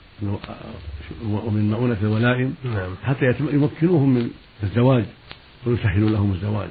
ومن 1.23 1.71
مؤونة 1.71 1.97
الولائم 2.03 2.55
نعم. 2.65 2.95
حتى 3.05 3.35
يمكنوهم 3.41 4.15
من 4.15 4.31
الزواج 4.63 5.05
ويسهلوا 5.67 6.11
لهم 6.11 6.33
الزواج 6.33 6.69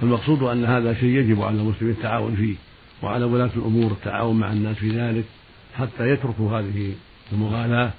فالمقصود 0.00 0.42
أن 0.42 0.64
هذا 0.64 0.94
شيء 0.94 1.08
يجب 1.08 1.42
على 1.42 1.60
المسلمين 1.60 1.94
التعاون 1.94 2.36
فيه 2.36 2.54
وعلى 3.02 3.24
ولاة 3.24 3.50
الأمور 3.56 3.90
التعاون 3.90 4.38
مع 4.38 4.52
الناس 4.52 4.76
في 4.76 4.90
ذلك 4.90 5.24
حتى 5.74 6.10
يتركوا 6.10 6.58
هذه 6.58 6.92
المغالاة 7.32 7.90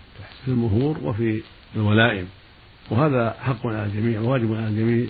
في 0.45 0.51
المهور 0.51 0.97
وفي 1.03 1.41
الولائم 1.75 2.27
وهذا 2.89 3.35
حق 3.41 3.67
على 3.67 3.85
الجميع 3.85 4.21
وواجب 4.21 4.53
على 4.53 4.67
الجميع 4.67 5.07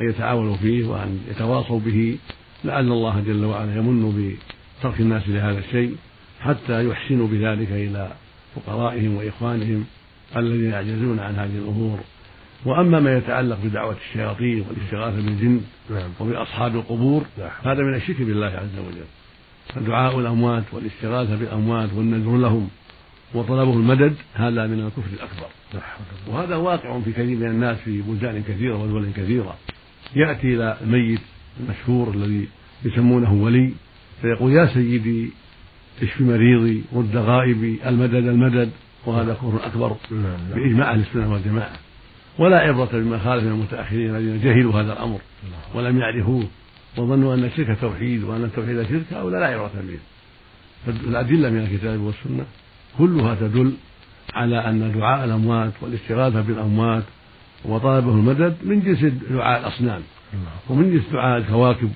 أن 0.00 0.08
يتعاونوا 0.08 0.56
فيه 0.56 0.86
وأن 0.86 1.20
يتواصوا 1.30 1.80
به 1.80 2.18
لعل 2.64 2.92
الله 2.92 3.20
جل 3.20 3.44
وعلا 3.44 3.76
يمن 3.76 4.36
بترك 4.80 5.00
الناس 5.00 5.28
لهذا 5.28 5.58
الشيء 5.58 5.96
حتى 6.40 6.88
يحسنوا 6.88 7.28
بذلك 7.28 7.70
إلى 7.70 8.12
فقرائهم 8.54 9.16
وإخوانهم 9.16 9.84
الذين 10.36 10.70
يعجزون 10.70 11.18
عن 11.18 11.34
هذه 11.34 11.58
الأمور 11.58 11.98
وأما 12.64 13.00
ما 13.00 13.16
يتعلق 13.16 13.58
بدعوة 13.64 13.96
الشياطين 14.08 14.64
والاستغاثة 14.68 15.16
بالجن 15.16 15.60
نعم. 15.90 16.10
وبأصحاب 16.20 16.76
القبور 16.76 17.24
نعم. 17.38 17.50
هذا 17.64 17.82
من 17.82 17.94
الشرك 17.94 18.22
بالله 18.22 18.46
عز 18.46 18.78
وجل 18.78 19.04
فدعاء 19.68 20.18
الأموات 20.18 20.64
والاستغاثة 20.72 21.36
بالأموات 21.36 21.92
والنذر 21.92 22.36
لهم 22.36 22.68
وطلبه 23.34 23.72
المدد 23.72 24.14
هذا 24.34 24.66
من 24.66 24.80
الكفر 24.80 25.10
الأكبر. 25.12 25.46
وهذا 26.28 26.56
واقع 26.56 27.00
في 27.00 27.12
كثير 27.12 27.36
من 27.36 27.46
الناس 27.46 27.78
في 27.78 28.02
بلدان 28.02 28.42
كثيرة 28.42 28.82
ودول 28.82 29.10
كثيرة. 29.16 29.56
يأتي 30.16 30.54
إلى 30.54 30.76
الميت 30.80 31.20
المشهور 31.60 32.14
الذي 32.14 32.48
يسمونه 32.84 33.32
ولي 33.32 33.72
فيقول 34.22 34.52
يا 34.52 34.66
سيدي 34.66 35.30
اشف 36.02 36.20
مريضي؟ 36.20 36.82
رد 36.94 37.16
غائبي 37.16 37.78
المدد 37.86 38.14
المدد. 38.14 38.70
وهذا 39.06 39.34
كفر 39.34 39.66
أكبر 39.66 39.96
بإجماع 40.54 40.92
أهل 40.92 41.00
السنة 41.00 41.32
والجماعة. 41.32 41.72
ولا 42.38 42.58
عبرة 42.58 42.90
بما 42.92 43.18
خالف 43.18 43.44
من 43.44 43.52
المتأخرين 43.52 44.16
الذين 44.16 44.40
جهلوا 44.40 44.80
هذا 44.80 44.92
الأمر 44.92 45.20
ولم 45.74 45.98
يعرفوه 45.98 46.48
وظنوا 46.96 47.34
أن 47.34 47.44
الشرك 47.44 47.78
توحيد 47.80 48.22
وأن 48.22 48.44
التوحيد 48.44 48.82
شرك 48.82 49.12
هؤلاء 49.12 49.40
لا 49.40 49.46
عبرة 49.46 49.72
به. 49.74 49.98
فالأدلة 50.86 51.50
من 51.50 51.58
الكتاب 51.58 52.00
والسنة 52.00 52.44
كلها 52.98 53.34
تدل 53.34 53.72
على 54.34 54.68
أن 54.68 54.92
دعاء 54.92 55.24
الأموات 55.24 55.72
والاستغاثة 55.80 56.40
بالأموات 56.40 57.02
وطلبه 57.64 58.10
المدد 58.10 58.56
من 58.64 58.80
جنس 58.80 59.04
دعاء 59.30 59.60
الأصنام 59.60 60.02
ومن 60.68 60.92
جنس 60.92 61.12
دعاء 61.12 61.38
الكواكب 61.38 61.92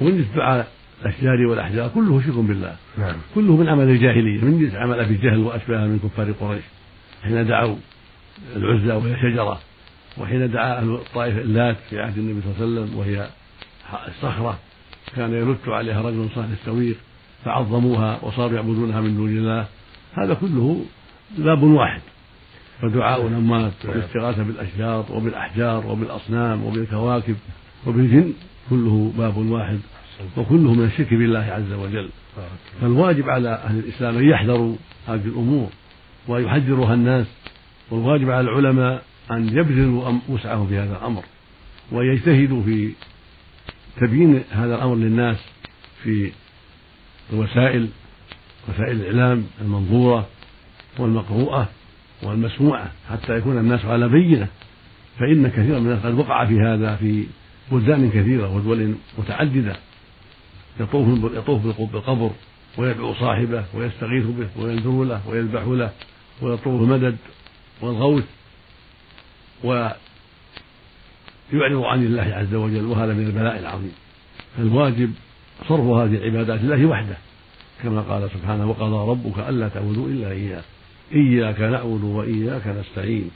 ومن 0.00 0.16
جنس 0.16 0.26
دعاء 0.36 0.68
الأشجار 1.02 1.46
والأحجار 1.46 1.88
كله 1.88 2.22
شرك 2.22 2.34
بالله. 2.34 2.76
نعم. 2.98 3.16
كله 3.34 3.56
من 3.56 3.68
عمل 3.68 3.88
الجاهلية 3.88 4.44
من 4.44 4.60
جنس 4.60 4.74
عمل 4.74 5.00
أبي 5.00 5.14
جهل 5.14 5.38
وأشباهه 5.38 5.86
من 5.86 5.98
كفار 5.98 6.32
قريش 6.32 6.64
حين 7.22 7.46
دعوا 7.46 7.76
العزى 8.56 8.92
وهي 8.92 9.16
شجرة 9.22 9.60
وحين 10.18 10.50
دعا 10.50 10.78
أهل 10.78 10.94
الطائف 10.94 11.38
اللات 11.38 11.76
في 11.90 12.00
عهد 12.00 12.18
النبي 12.18 12.40
صلى 12.40 12.64
الله 12.64 12.80
عليه 12.80 12.90
وسلم 12.90 12.98
وهي 12.98 13.28
الصخرة 14.08 14.58
كان 15.16 15.32
يلت 15.32 15.68
عليها 15.68 16.02
رجل 16.02 16.28
صالح 16.34 16.48
السويق 16.60 16.96
فعظموها 17.44 18.18
وصاروا 18.22 18.56
يعبدونها 18.56 19.00
من 19.00 19.16
دون 19.16 19.28
الله. 19.28 19.66
هذا 20.16 20.34
كله 20.34 20.84
باب 21.38 21.62
واحد. 21.62 22.00
فدعاء 22.82 23.26
الأموات 23.26 23.72
والاستغاثة 23.84 24.42
بالأشجار 24.42 25.06
وبالأحجار 25.10 25.86
وبالأصنام 25.86 26.64
وبالكواكب 26.64 27.36
وبالجن 27.86 28.32
كله 28.70 29.12
باب 29.18 29.36
واحد 29.36 29.78
وكله 30.36 30.74
من 30.74 30.84
الشرك 30.84 31.14
بالله 31.14 31.38
عز 31.38 31.72
وجل. 31.72 32.08
فالواجب 32.80 33.30
على 33.30 33.48
أهل 33.48 33.78
الإسلام 33.78 34.18
أن 34.18 34.28
يحذروا 34.28 34.76
هذه 35.08 35.24
الأمور 35.24 35.68
ويحذرها 36.28 36.94
الناس 36.94 37.26
والواجب 37.90 38.30
على 38.30 38.50
العلماء 38.50 39.02
أن 39.30 39.48
يبذلوا 39.48 40.18
وسعهم 40.28 40.66
في 40.66 40.78
هذا 40.78 40.96
الأمر 40.96 41.22
ويجتهدوا 41.92 42.62
في 42.62 42.92
تبيين 44.00 44.42
هذا 44.50 44.74
الأمر 44.74 44.94
للناس 44.94 45.36
في 46.02 46.32
الوسائل 47.32 47.88
وسائل 48.68 49.00
الإعلام 49.00 49.46
المنظورة 49.60 50.26
والمقروءة 50.98 51.68
والمسموعة 52.22 52.90
حتى 53.10 53.36
يكون 53.36 53.58
الناس 53.58 53.84
على 53.84 54.08
بينة. 54.08 54.48
فإن 55.18 55.48
كثيرا 55.48 55.78
من 55.78 55.86
الناس 55.86 56.06
قد 56.06 56.14
وقع 56.14 56.44
في 56.44 56.60
هذا 56.60 56.96
في 56.96 57.26
بلدان 57.72 58.10
كثيرة 58.10 58.56
ودول 58.56 58.94
متعددة 59.18 59.76
يطوف 60.80 61.34
يطوف 61.34 61.80
بالقبر 61.92 62.30
ويدعو 62.78 63.14
صاحبه 63.14 63.64
ويستغيث 63.74 64.26
به 64.26 64.48
وينذر 64.56 65.04
له 65.04 65.28
ويذبح 65.28 65.62
له 65.62 65.90
ويطلب 66.42 66.82
المدد 66.82 67.16
والغوث 67.80 68.24
ويعرض 69.64 69.96
عن 71.82 72.06
الله 72.06 72.22
عز 72.22 72.54
وجل 72.54 72.84
وهذا 72.84 73.12
من 73.12 73.26
البلاء 73.26 73.58
العظيم. 73.58 73.92
فالواجب 74.56 75.12
صرف 75.68 75.80
هذه 75.80 76.14
العبادات 76.14 76.60
لله 76.60 76.86
وحده. 76.86 77.16
كما 77.82 78.00
قال 78.00 78.30
سبحانه 78.30 78.70
وقضى 78.70 79.10
ربك 79.10 79.48
ألا 79.48 79.68
تعبدوا 79.68 80.08
إلا 80.08 80.30
إياه 80.30 80.62
إياك 81.14 81.60
نعبد 81.60 82.04
وإياك 82.04 82.66
نستعين. 82.66 83.30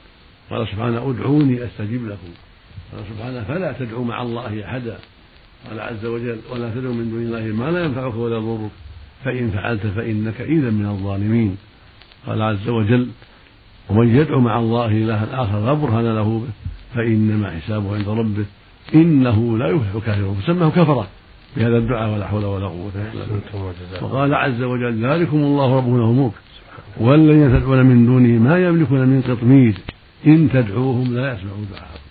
قال 0.50 0.68
سبحانه 0.68 1.10
أدعوني 1.10 1.64
أستجب 1.64 2.06
لكم. 2.06 2.32
قال 2.92 3.04
سبحانه 3.14 3.44
فلا 3.44 3.72
تدعوا 3.72 4.04
مع 4.04 4.22
الله 4.22 4.64
أحدا. 4.64 4.98
قال 5.68 5.80
عز 5.80 6.04
وجل 6.06 6.38
ولا 6.52 6.70
تدعوا 6.74 6.94
من 6.94 7.10
دون 7.10 7.22
الله 7.22 7.64
ما 7.64 7.70
لا 7.70 7.84
ينفعك 7.84 8.14
ولا 8.14 8.36
يضرك 8.36 8.70
فإن 9.24 9.50
فعلت 9.50 9.86
فإنك 9.86 10.40
إذا 10.40 10.70
من 10.70 10.86
الظالمين. 10.86 11.56
قال 12.26 12.42
عز 12.42 12.68
وجل 12.68 13.08
ومن 13.88 14.16
يدعو 14.16 14.40
مع 14.40 14.58
الله 14.58 14.86
إلها 14.86 15.42
آخر 15.42 15.66
لا 15.66 15.72
برهان 15.72 16.14
له 16.14 16.38
به 16.38 16.50
فإنما 16.94 17.50
حسابه 17.50 17.94
عند 17.94 18.08
ربه 18.08 18.44
إنه 18.94 19.58
لا 19.58 19.68
يفلح 19.68 19.94
الكافرون. 19.94 20.34
فسماه 20.34 20.68
كفرة. 20.68 21.08
بهذا 21.56 21.78
الدعاء 21.78 22.14
ولا 22.14 22.26
حول 22.26 22.44
ولا 22.44 22.66
قوة 22.66 22.92
إلا 22.94 23.24
بالله. 23.24 24.04
وقال 24.04 24.34
عز 24.34 24.62
وجل 24.62 25.06
ذلكم 25.06 25.36
الله 25.36 25.76
ربنا 25.76 26.04
وملك 26.04 26.32
والذين 27.00 27.60
تدعون 27.60 27.86
من 27.86 28.06
دونه 28.06 28.38
ما 28.48 28.58
يملكون 28.66 29.00
من 29.08 29.22
قطمير 29.22 29.74
إن 30.26 30.50
تدعوهم 30.52 31.14
لا 31.14 31.34
يسمعوا 31.34 31.64
دعاءكم 31.70 32.10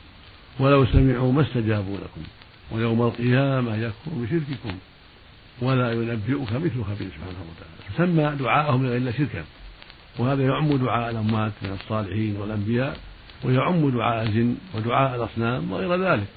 ولو 0.60 0.86
سمعوا 0.86 1.32
ما 1.32 1.42
استجابوا 1.42 1.98
لكم. 1.98 2.22
ويوم 2.72 3.02
القيامة 3.02 3.76
يكفر 3.76 4.12
بشرككم. 4.16 4.78
ولا 5.62 5.92
ينبئك 5.92 6.52
مثل 6.54 6.84
خبير 6.84 7.10
سبحانه 7.16 7.42
وتعالى. 7.50 7.80
سمى 7.98 8.36
دعاءهم 8.40 8.86
إلا 8.86 9.12
شركا 9.12 9.44
وهذا 10.20 10.44
يعم 10.44 10.78
دعاء 10.78 11.10
الأموات 11.10 11.52
من 11.62 11.72
الصالحين 11.82 12.36
والأنبياء 12.36 12.98
ويعم 13.44 13.90
دعاء 13.90 14.24
الجن 14.24 14.56
ودعاء 14.76 15.16
الأصنام 15.16 15.72
وغير 15.72 15.96
ذلك. 15.96 16.28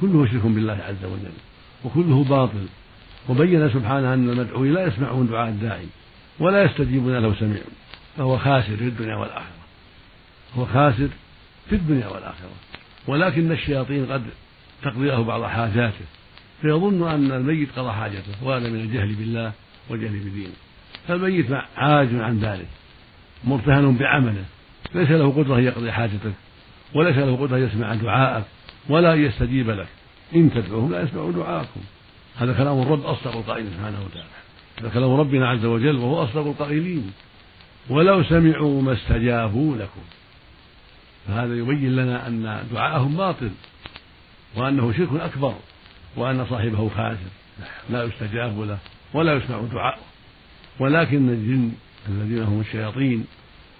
كله 0.00 0.26
شرك 0.26 0.42
بالله 0.42 0.72
عز 0.72 1.04
وجل. 1.04 1.36
وكله 1.84 2.24
باطل. 2.24 2.66
وبين 3.28 3.70
سبحانه 3.70 4.14
أن 4.14 4.30
المدعوين 4.30 4.74
لا 4.74 4.86
يسمعون 4.86 5.26
دعاء 5.26 5.48
الداعي 5.48 5.86
ولا 6.38 6.62
يستجيبون 6.62 7.22
لو 7.22 7.34
سمعوا 7.34 7.72
فهو 8.16 8.38
خاسر 8.38 8.76
في 8.76 8.84
الدنيا 8.84 9.16
والآخرة. 9.16 9.60
هو 10.58 10.66
خاسر 10.66 11.08
في 11.68 11.74
الدنيا 11.74 12.08
والآخرة. 12.08 12.50
ولكن 13.06 13.52
الشياطين 13.52 14.06
قد 14.06 14.22
تقضي 14.82 15.06
له 15.06 15.22
بعض 15.22 15.44
حاجاته. 15.44 16.04
فيظن 16.62 17.08
أن 17.08 17.32
الميت 17.32 17.68
قضى 17.78 17.92
حاجته. 17.92 18.44
وهذا 18.44 18.68
من 18.68 18.80
الجهل 18.80 19.14
بالله 19.14 19.52
والجهل 19.88 20.18
بدينه 20.18 20.52
فالميت 21.08 21.46
عاجز 21.76 22.14
عن 22.14 22.38
ذلك. 22.38 22.68
مرتهن 23.44 23.96
بعمله. 23.96 24.44
ليس 24.94 25.10
له 25.10 25.32
قدرة 25.32 25.56
أن 25.56 25.64
يقضي 25.64 25.92
حاجتك. 25.92 26.32
وليس 26.94 27.16
له 27.16 27.36
قدرة 27.36 27.56
أن 27.56 27.62
يسمع 27.66 27.94
دعاءك. 27.94 28.44
ولا 28.88 29.14
يستجيب 29.14 29.70
لك. 29.70 29.88
إن 30.34 30.50
تدعوهم 30.54 30.92
لا 30.92 31.02
يسمعوا 31.02 31.32
دعاءكم. 31.32 31.80
هذا 32.36 32.52
كلام 32.52 32.82
الرب 32.82 33.06
أصدق 33.06 33.36
القائلين 33.36 33.70
سبحانه 33.72 33.98
وتعالى. 34.04 34.28
هذا 34.80 34.88
كلام 34.88 35.10
ربنا 35.10 35.48
عز 35.48 35.64
وجل 35.64 35.96
وهو 35.96 36.24
أصدق 36.24 36.46
القائلين. 36.46 37.12
ولو 37.90 38.24
سمعوا 38.24 38.82
ما 38.82 38.92
استجابوا 38.92 39.76
لكم. 39.76 40.00
فهذا 41.28 41.54
يبين 41.54 41.96
لنا 41.96 42.26
أن 42.26 42.64
دعاءهم 42.72 43.16
باطل. 43.16 43.50
وأنه 44.56 44.92
شرك 44.92 45.20
أكبر. 45.20 45.54
وأن 46.16 46.46
صاحبه 46.50 46.88
فاسد. 46.88 47.30
لا 47.90 48.04
يستجاب 48.04 48.60
له 48.60 48.78
ولا 49.14 49.34
يسمع 49.34 49.60
دعاءه. 49.60 50.00
ولكن 50.80 51.28
الجن 51.28 51.72
الذين 52.08 52.42
هم 52.42 52.60
الشياطين 52.60 53.26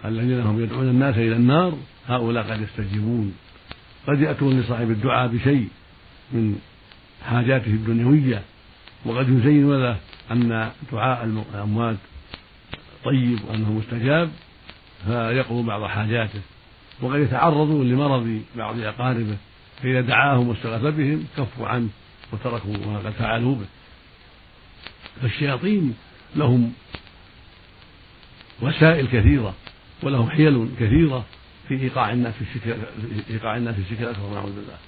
الذين 0.05 0.41
هم 0.41 0.63
يدعون 0.63 0.89
الناس 0.89 1.17
إلى 1.17 1.37
النار 1.37 1.79
هؤلاء 2.09 2.51
قد 2.51 2.61
يستجيبون. 2.61 3.35
قد 4.09 4.21
يأتون 4.21 4.61
لصاحب 4.61 4.91
الدعاء 4.91 5.29
بشيء. 5.29 5.69
من 6.33 6.59
حاجاته 7.25 7.71
الدنيوية. 7.71 8.43
وقد 9.05 9.29
يزين 9.29 9.73
له 9.73 9.97
أن 10.31 10.71
دعاء 10.93 11.25
الأموات 11.25 11.97
طيب 13.05 13.39
وأنه 13.49 13.73
مستجاب 13.73 14.31
فيقضوا 15.07 15.63
بعض 15.63 15.85
حاجاته. 15.85 16.41
وقد 17.03 17.19
يتعرضوا 17.19 17.85
لمرض 17.85 18.43
بعض 18.57 18.81
أقاربه 18.81 19.37
فإذا 19.83 20.01
دعاهم 20.01 20.49
واستغاث 20.49 20.95
بهم 20.95 21.27
كفوا 21.37 21.69
عنه 21.69 21.89
وتركوا 22.33 22.77
ما 22.87 22.99
قد 22.99 23.13
فعلوا 23.13 23.55
به. 23.55 23.67
فالشياطين 25.23 25.95
لهم 26.37 26.73
وسائل 28.63 29.07
كثيرة 29.07 29.55
ولهم 30.03 30.31
حيل 30.31 30.69
كثيرة 30.81 31.25
في 31.69 31.75
إيقاع 31.75 32.13
الناس 32.13 32.35
في 32.35 32.41
الشرك 32.41 32.79
إيقاع 33.31 33.57
الناس 33.57 33.75
في 33.75 33.81
الشرك 33.81 34.01
الأكبر 34.01 34.35
نعوذ 34.35 34.55
بالله. 34.57 34.79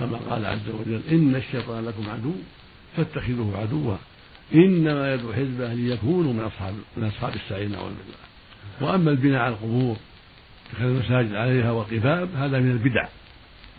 كما 0.00 0.16
قال 0.30 0.46
عز 0.46 0.68
وجل 0.68 1.00
إن 1.10 1.34
الشيطان 1.36 1.84
لكم 1.84 2.10
عدو 2.10 2.32
فاتخذوه 2.96 3.58
عدوا. 3.58 3.96
إنما 4.54 5.14
يدعو 5.14 5.32
حزبه 5.32 5.74
ليكونوا 5.74 6.32
من 6.32 6.40
أصحاب 6.40 6.74
من 6.96 7.04
أصحاب 7.04 7.34
السعير 7.34 7.68
نعوذ 7.68 7.90
بالله. 7.90 8.92
وأما 8.92 9.10
البناء 9.10 9.40
على 9.40 9.54
القبور 9.54 9.96
اتخاذ 10.70 10.86
المساجد 10.86 11.34
عليها 11.34 11.70
وقباب 11.70 12.28
هذا 12.36 12.60
من 12.60 12.70
البدع 12.70 13.08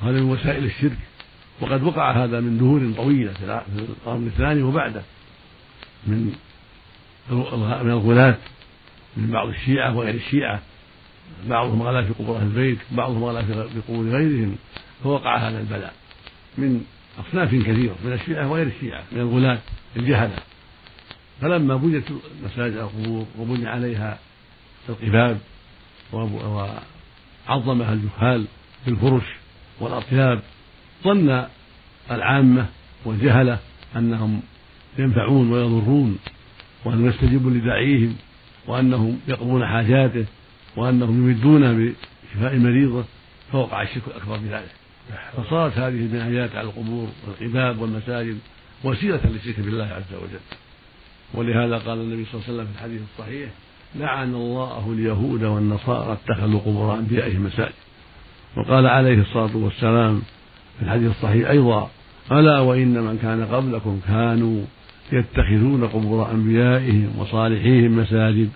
وهذا 0.02 0.22
من 0.22 0.30
وسائل 0.30 0.64
الشرك. 0.66 0.98
وقد 1.62 1.84
وقع 1.84 2.24
هذا 2.24 2.40
من 2.40 2.58
دهور 2.58 3.04
طويلة 3.04 3.34
في 3.34 3.80
القرن 3.80 4.28
الثاني 4.28 4.64
وبعده 4.64 5.02
من 6.08 6.36
من 7.32 7.92
الغلاة 7.92 8.38
من 9.18 9.32
بعض 9.32 9.48
الشيعة 9.48 9.98
وغير 9.98 10.16
الشيعة. 10.16 10.62
بعضهم 11.48 11.84
غلا 11.84 12.04
في 12.04 12.14
قبور 12.14 12.38
أهل 12.38 12.44
البيت 12.44 12.80
بعضهم 12.92 13.24
غلا 13.24 13.42
في 13.42 13.82
قبور 13.88 14.06
غيرهم. 14.06 14.56
فوقع 15.04 15.38
هذا 15.38 15.60
البلاء. 15.60 15.94
من 16.58 16.86
أصناف 17.20 17.50
كثيرة 17.50 17.96
من 18.06 18.14
الشيعة 18.14 18.52
وغير 18.52 18.68
الشيعة 18.68 19.04
من 19.12 19.20
الغلاة 19.20 19.60
الجهلة. 19.98 20.36
فلما 21.42 21.76
بنيت 21.76 22.06
مساجد 22.44 22.76
القبور 22.76 23.26
وبني 23.40 23.68
عليها 23.68 24.20
القباب 24.90 25.40
وعظمها 26.14 27.94
الجهال 27.94 28.46
بالفرش 28.86 29.24
والأطياب 29.80 30.42
ظن 31.04 31.46
العامة 32.12 32.66
والجهلة 33.06 33.60
أنهم 33.96 34.42
ينفعون 34.98 35.52
ويضرون 35.52 36.20
وأنهم 36.86 37.08
يستجيبون 37.10 37.54
لداعيهم 37.58 38.16
وأنهم 38.68 39.20
يقضون 39.28 39.68
حاجاته 39.68 40.26
وأنهم 40.76 41.30
يمدونه 41.30 41.94
بشفاء 42.34 42.58
مريضة 42.58 43.04
فوقع 43.52 43.82
الشرك 43.82 44.04
الأكبر 44.08 44.38
بذلك. 44.38 44.72
فصارت 45.38 45.78
هذه 45.78 45.88
البنايات 45.88 46.56
على 46.56 46.68
القبور 46.68 47.08
والقباب 47.28 47.82
والمساجد 47.82 48.38
وسيلة 48.84 49.20
للشرك 49.26 49.60
بالله 49.60 49.86
عز 49.86 50.14
وجل. 50.18 50.40
ولهذا 51.34 51.78
قال 51.78 51.98
النبي 51.98 52.26
صلى 52.26 52.34
الله 52.34 52.44
عليه 52.48 52.54
وسلم 52.54 52.66
في 52.66 52.72
الحديث 52.72 53.02
الصحيح 53.14 53.50
لعن 53.96 54.34
الله 54.36 54.94
اليهود 54.94 55.44
والنصارى 55.44 56.14
اتخذوا 56.14 56.60
قبور 56.60 56.94
أنبيائهم 56.94 57.44
مساجد. 57.44 57.74
وقال 58.58 58.88
عليه 58.88 59.22
الصلاة 59.22 59.58
والسلام 59.58 60.22
في 60.80 60.86
الحديث 60.86 61.12
الصحيح 61.12 61.50
أيضا 61.50 61.90
ألا 62.32 62.60
وإن 62.60 62.94
من 62.94 63.20
كان 63.22 63.46
قبلكم 63.46 64.00
كانوا 64.08 64.66
يتخذون 65.12 65.88
قبور 65.88 66.32
أنبيائهم 66.32 67.20
وصالحيهم 67.20 67.98
مساجد. 67.98 68.50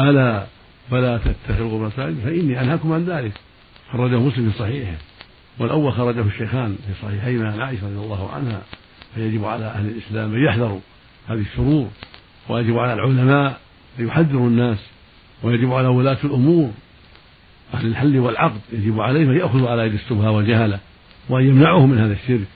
ألا 0.00 0.46
فلا 0.90 1.18
تتخذوا 1.18 1.86
مساجد 1.86 2.16
فإني 2.24 2.60
أنهاكم 2.60 2.92
عن 2.92 3.04
ذلك. 3.04 3.32
خرجه 3.92 4.18
مسلم 4.18 4.50
في 4.50 4.58
صحيحه. 4.58 4.96
والأول 5.58 5.92
خرجه 5.92 6.20
الشيخان 6.20 6.76
في 6.86 7.06
صحيحيهما 7.06 7.52
عن 7.52 7.60
عائشة 7.60 7.86
رضي 7.86 7.96
الله 8.04 8.30
عنها 8.30 8.62
فيجب 9.14 9.44
على 9.44 9.64
أهل 9.64 9.86
الإسلام 9.86 10.34
أن 10.34 10.44
يحذروا 10.44 10.80
هذه 11.28 11.40
الشرور 11.40 11.88
ويجب 12.48 12.78
على 12.78 12.92
العلماء 12.92 13.60
أن 13.98 14.06
يحذروا 14.06 14.48
الناس 14.48 14.78
ويجب 15.42 15.72
على 15.72 15.88
ولاة 15.88 16.18
الأمور 16.24 16.70
أهل 17.74 17.86
الحل 17.86 18.18
والعقد 18.18 18.60
يجب 18.72 19.00
عليهم 19.00 19.30
أن 19.30 19.36
يأخذوا 19.36 19.70
على 19.70 19.86
يد 19.86 19.94
السبهة 19.94 20.30
والجهلة 20.30 20.78
وأن 21.28 21.44
يمنعوهم 21.44 21.90
من 21.90 21.98
هذا 21.98 22.12
الشرك 22.12 22.46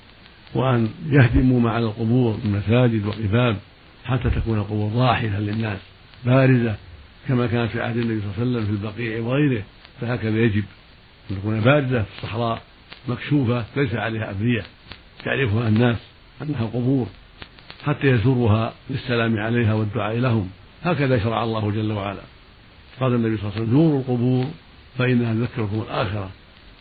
وأن 0.54 0.88
يهدموا 1.06 1.61
ما 1.61 1.70
على 1.70 1.84
القبور 1.84 2.38
من 2.44 2.52
مساجد 2.52 3.06
وقباب 3.06 3.56
حتى 4.04 4.30
تكون 4.30 4.58
القبور 4.58 4.90
ضاحية 4.90 5.38
للناس 5.38 5.78
بارزة 6.24 6.74
كما 7.28 7.46
كان 7.46 7.68
في 7.68 7.80
عهد 7.80 7.96
النبي 7.96 8.20
صلى 8.20 8.30
الله 8.30 8.34
عليه 8.38 8.50
وسلم 8.50 8.64
في 8.64 8.70
البقيع 8.70 9.20
وغيره 9.20 9.62
فهكذا 10.00 10.38
يجب 10.38 10.64
أن 11.30 11.37
تكون 11.37 11.61
بارزة 11.61 12.02
في 12.02 12.08
الصحراء 12.18 12.62
مكشوفة 13.09 13.64
ليس 13.77 13.94
عليها 13.94 14.31
أبنية 14.31 14.62
يعرفها 15.27 15.68
الناس 15.68 15.97
أنها 16.42 16.66
قبور 16.66 17.07
حتى 17.85 18.07
يزوروها 18.07 18.73
للسلام 18.90 19.38
عليها 19.38 19.75
والدعاء 19.75 20.18
لهم. 20.18 20.51
هكذا 20.83 21.18
شرع 21.18 21.44
الله 21.44 21.71
جل 21.71 21.92
وعلا. 21.92 22.21
قال 23.01 23.14
النبي 23.14 23.37
صلى 23.37 23.47
الله 23.47 23.53
عليه 23.55 23.62
وسلم 23.62 23.79
زوروا 23.79 24.01
القبور 24.01 24.47
فإنها 24.99 25.35
تذكركم 25.35 25.81
الآخرة. 25.81 26.31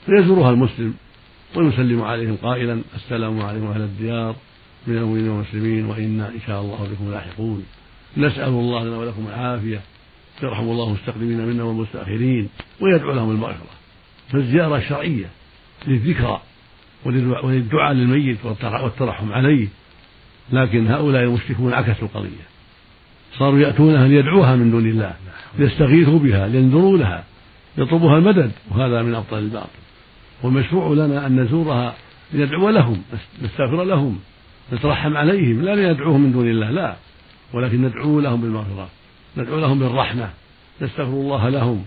فيزورها 0.06 0.50
المسلم 0.52 0.94
ويسلم 1.56 2.02
عليهم 2.02 2.36
قائلا 2.36 2.82
السلام 2.96 3.42
عليكم 3.42 3.68
أهل 3.68 3.82
الديار 3.82 4.36
من 4.88 4.98
المؤمنين 4.98 5.30
والمسلمين 5.30 5.86
وإنا 5.86 6.28
إن 6.30 6.40
شاء 6.48 6.62
الله 6.62 6.90
بكم 6.92 7.12
لاحقون. 7.12 7.66
نسأل 8.18 8.50
الله 8.50 8.84
لنا 8.84 8.98
ولكم 8.98 9.28
العافية. 9.28 9.82
يرحم 10.44 10.64
الله 10.64 10.88
المستقدمين 10.88 11.46
منا 11.46 11.64
والمستأخرين 11.64 12.50
ويدعو 12.82 13.14
لهم 13.14 13.32
المغفرة 13.32 13.76
فالزيارة 14.32 14.80
شرعية. 14.80 15.30
للذكرى 15.88 16.42
وللدعاء 17.06 17.94
للميت 17.94 18.38
والترحم 18.46 19.34
عليه. 19.34 19.68
لكن 20.52 20.88
هؤلاء 20.88 21.24
المشركون 21.24 21.74
عكسوا 21.74 22.08
القضية. 22.08 22.48
صاروا 23.38 23.60
يأتونها 23.60 24.08
ليدعوها 24.08 24.56
من 24.56 24.72
دون 24.72 24.88
الله 24.88 25.14
ليستغيثوا 25.60 26.20
بها 26.20 26.48
لينذروا 26.48 26.98
لها 26.98 27.24
يطلبها 27.78 28.18
المدد 28.18 28.52
وهذا 28.72 29.02
من 29.02 29.16
أبطال 29.16 29.44
الباطل. 29.44 29.80
والمشروع 30.44 31.06
لنا 31.06 31.28
أن 31.28 31.40
نزورها 31.40 31.96
لندعو 32.34 32.70
لهم 32.70 33.02
نستغفر 33.42 33.84
لهم 33.84 34.20
نترحم 34.74 35.18
عليهم 35.18 35.62
لا 35.62 35.76
لندعوهم 35.76 36.22
من 36.22 36.32
دون 36.32 36.50
الله 36.50 36.72
لا. 36.72 36.96
ولكن 37.54 37.82
ندعو 37.82 38.20
لهم 38.20 38.42
بالمغفرة 38.42 38.90
ندعو 39.38 39.60
لهم 39.60 39.80
بالرحمة 39.80 40.30
نستغفر 40.82 41.14
الله 41.14 41.50
لهم 41.50 41.86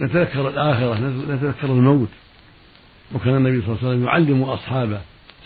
نتذكر 0.00 0.48
الآخرة 0.48 0.94
نتذكر 1.30 1.66
الموت 1.66 2.08
وكان 3.14 3.36
النبي 3.36 3.62
صلى 3.62 3.68
الله 3.68 3.78
عليه 3.78 3.88
وسلم 3.88 4.04
يعلم 4.04 4.42
أصحابه. 4.42 5.00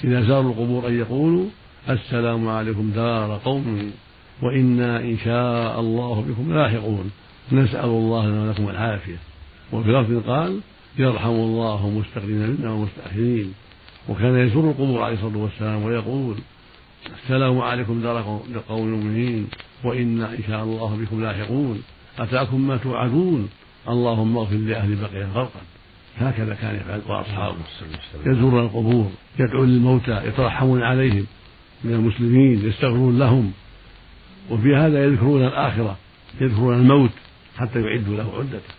إذا 0.05 0.21
زاروا 0.21 0.51
القبور 0.51 0.89
أن 0.89 0.99
يقولوا 0.99 1.47
السلام 1.91 2.49
عليكم 2.49 2.91
دار 2.91 3.41
قوم 3.45 3.93
وإنا 4.43 5.01
إن 5.01 5.19
شاء 5.25 5.81
الله 5.81 6.21
بكم 6.29 6.55
لاحقون. 6.55 7.11
نسأل 7.53 7.85
الله 7.85 8.27
لنا 8.27 8.43
ولكم 8.43 8.69
العافية. 8.69 9.17
وفي 9.73 9.91
لفظ 9.91 10.29
قال 10.29 10.61
يرحم 10.99 11.31
الله 11.31 11.89
المستقدمين 11.89 12.57
منا 12.61 12.71
والمستأخرين. 12.71 13.55
وكان 14.09 14.39
يزور 14.39 14.71
القبور 14.71 15.03
عليه 15.03 15.15
الصلاة 15.15 15.39
والسلام 15.39 15.83
ويقول 15.83 16.37
السلام 17.23 17.61
عليكم 17.61 18.01
دار 18.01 18.43
قوم 18.69 18.89
المؤمنين 18.89 19.49
وإنا 19.85 20.31
إن 20.31 20.43
شاء 20.49 20.65
الله 20.65 20.97
بكم 20.97 21.23
لاحقون. 21.23 21.83
أتاكم 22.19 22.67
ما 22.67 22.77
توعدون؟ 22.77 23.49
اللهم 23.89 24.37
اغفر 24.37 24.57
لأهل 24.57 24.97
بقية 24.97 25.27
غرقا 25.35 25.61
هكذا 26.19 26.55
كان 26.55 26.77
يفعل. 26.77 27.01
واصحابه 27.09 27.57
يزورون 28.27 28.65
القبور 28.65 29.11
يدعون 29.39 29.69
للموتى 29.69 30.27
يترحمون 30.27 30.83
عليهم 30.83 31.27
من 31.85 31.93
المسلمين 31.93 32.69
يستغفرون 32.69 33.19
لهم. 33.19 33.53
وفي 34.51 34.77
هذا 34.77 35.05
يذكرون 35.05 35.47
الآخرة 35.47 35.97
يذكرون 36.41 36.75
الموت 36.75 37.11
حتى 37.57 37.81
يعدوا 37.81 38.17
له 38.17 38.33
عدته 38.39 38.75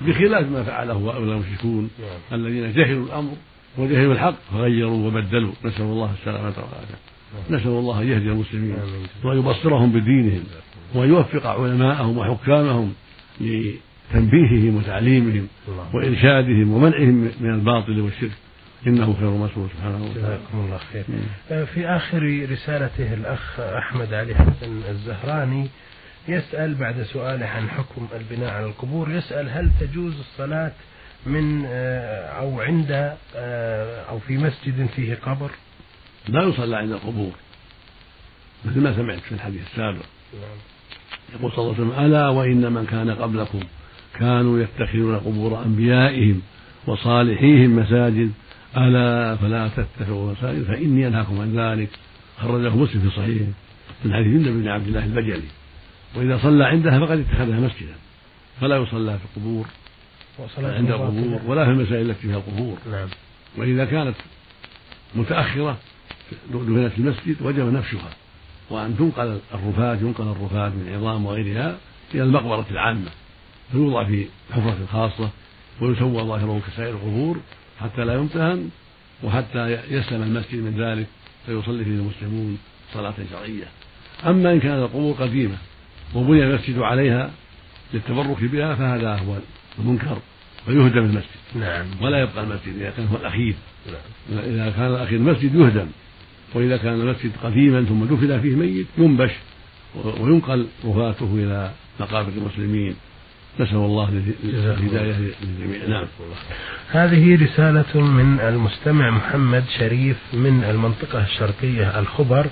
بخلاف 0.00 0.50
ما 0.50 0.62
فعله 0.62 0.94
هؤلاء 0.94 1.36
المشركون 1.36 1.90
نعم. 1.98 2.40
الذين 2.40 2.72
جهلوا 2.72 3.06
الأمر 3.06 3.32
وجهلوا 3.78 4.12
الحق 4.12 4.34
فغيروا 4.52 5.06
وبدلوا. 5.06 5.52
نسأل 5.64 5.82
الله 5.82 6.14
السلامة 6.20 6.42
والعافية. 6.42 6.98
نسأل 7.50 7.68
الله 7.68 8.02
أن 8.02 8.08
يهدي 8.08 8.28
المسلمين 8.28 8.76
ويبصرهم 9.24 9.92
بدينهم 9.92 10.44
ويوفق 10.94 11.46
علماءهم 11.46 12.18
وحكامهم 12.18 12.92
لتنبيههم 14.10 14.76
وتعليمهم 14.76 15.48
وإرشادهم 15.94 16.72
ومنعهم 16.72 17.30
من 17.40 17.54
الباطل 17.54 18.00
والشرك. 18.00 18.30
إنه 18.86 19.16
خير 19.20 19.30
مسؤول 19.30 19.68
سبحانه 19.70 20.04
وتعالى 20.04 20.14
جزاكم 20.14 20.58
الله 20.58 20.78
خير. 20.78 21.04
آه، 21.50 21.64
في 21.64 21.86
آخر 21.86 22.46
رسالته 22.50 23.14
الأخ 23.14 23.60
أحمد 23.60 24.14
علي 24.14 24.34
حسن 24.34 24.82
الزهراني 24.88 25.68
يسأل 26.28 26.74
بعد 26.74 27.02
سؤاله 27.02 27.46
عن 27.46 27.70
حكم 27.70 28.08
البناء 28.16 28.54
على 28.54 28.66
القبور 28.66 29.10
يسأل 29.10 29.50
هل 29.50 29.70
تجوز 29.80 30.18
الصلاة 30.18 30.72
من 31.26 31.64
آه، 31.66 32.26
أو 32.28 32.60
عند 32.60 33.16
آه، 33.36 34.02
أو 34.02 34.18
في 34.18 34.36
مسجد 34.36 34.86
فيه 34.96 35.14
قبر؟ 35.14 35.50
لا 36.28 36.42
يصلى 36.42 36.76
عند 36.76 36.92
القبور. 36.92 37.32
مثل 38.64 38.80
ما 38.80 38.96
سمعت 38.96 39.18
في 39.18 39.32
الحديث 39.32 39.62
السابق. 39.70 40.04
نعم. 40.34 40.58
يقول 41.34 41.52
صلى 41.52 41.58
الله 41.58 41.74
عليه 41.74 41.84
وسلم 41.84 42.04
ألا 42.04 42.28
وإن 42.28 42.72
من 42.72 42.86
كان 42.86 43.10
قبلكم 43.10 43.60
كانوا 44.14 44.60
يتخذون 44.60 45.16
قبور 45.18 45.62
أنبيائهم 45.62 46.40
وصالحيهم 46.86 47.76
مساجد. 47.76 48.32
ألا 48.76 49.36
فلا 49.36 49.68
تتخذوا 49.68 50.32
مساجد 50.32 50.62
فإني 50.62 51.06
أنهاكم 51.06 51.40
عن 51.40 51.58
ذلك. 51.58 51.88
خرجه 52.38 52.76
مسلم 52.76 53.00
في 53.00 53.16
صحيحه 53.16 53.46
من 54.04 54.12
حديث 54.12 54.26
جندب 54.26 54.62
بن 54.62 54.68
عبد 54.68 54.86
الله 54.86 55.04
البجلي. 55.04 55.48
وإذا 56.16 56.38
صلى 56.42 56.64
عندها 56.64 57.00
فقد 57.00 57.18
اتخذها 57.18 57.60
مسجدا 57.60 57.94
فلا 58.60 58.76
يصلى 58.76 59.18
في 59.18 59.24
القبور 59.24 59.66
عند 60.58 60.90
القبور. 60.90 61.40
ولا 61.46 61.64
في 61.64 61.70
المسائل 61.70 62.10
التي 62.10 62.20
فيها 62.20 62.36
القبور. 62.36 62.78
نعم. 62.90 63.08
وإذا 63.56 63.84
كانت 63.84 64.14
متأخرة 65.14 65.76
دفنت 66.50 66.92
في 66.92 66.98
المسجد 66.98 67.36
وجب 67.42 67.72
نفشها. 67.72 68.10
وأن 68.70 68.96
تنقل 68.98 69.38
الرفاة 69.54 69.94
ينقل 69.94 70.24
الرفاة 70.24 70.68
من 70.68 70.92
عظام 70.94 71.26
وغيرها 71.26 71.76
إلى 72.14 72.22
المقبرة 72.22 72.66
العامة. 72.70 73.10
فيوضع 73.72 74.04
في 74.04 74.26
حفرة 74.52 74.78
خاصة 74.92 75.30
ويسوى 75.80 76.22
ظاهره 76.22 76.60
كسائر 76.66 76.94
القبور 76.94 77.40
حتى 77.80 78.04
لا 78.04 78.14
يمتهن 78.14 78.70
وحتى 79.24 79.78
يسلم 79.90 80.22
المسجد 80.22 80.54
من 80.54 80.74
ذلك 80.80 81.06
فيصلي 81.46 81.84
فيه 81.84 81.90
المسلمون 81.90 82.58
صلاة 82.94 83.14
شرعية. 83.30 83.64
أما 84.26 84.52
إن 84.52 84.60
كانت 84.60 84.82
القبور 84.82 85.14
قديمة 85.14 85.56
وبني 86.14 86.44
المسجد 86.44 86.78
عليها 86.78 87.30
للتبرك 87.94 88.44
بها 88.44 88.74
فهذا 88.74 89.14
هو 89.14 89.36
المنكر 89.78 90.18
ويهدم 90.68 90.98
المسجد. 90.98 91.38
نعم. 91.54 91.86
ولا 92.02 92.22
يبقى 92.22 92.42
المسجد 92.42 92.76
إذا 92.76 92.90
كان 92.90 93.06
هو 93.06 93.16
الأخير. 93.16 93.54
نعم. 93.86 94.38
إذا 94.38 94.70
كان 94.70 94.86
الأخير 94.86 95.18
المسجد 95.18 95.54
يهدم. 95.54 95.86
وإذا 96.54 96.76
كان 96.76 97.00
المسجد 97.00 97.32
قديما 97.42 97.84
ثم 97.84 98.04
دفن 98.04 98.40
فيه 98.40 98.56
ميت 98.56 98.86
ينبش 98.98 99.30
وينقل 100.20 100.66
رفاته 100.84 101.34
إلى 101.34 101.70
مقابر 102.00 102.28
المسلمين. 102.28 102.94
نسأل 103.60 103.76
الله 103.76 104.08
الهداية 104.44 105.14
للجميع. 105.42 105.88
نعم. 105.88 106.06
هذه 106.90 107.44
رسالة 107.44 108.00
من 108.00 108.40
المستمع 108.40 109.10
محمد 109.10 109.64
شريف 109.78 110.16
من 110.32 110.64
المنطقة 110.64 111.24
الشرقية 111.24 111.98
الخبر. 111.98 112.46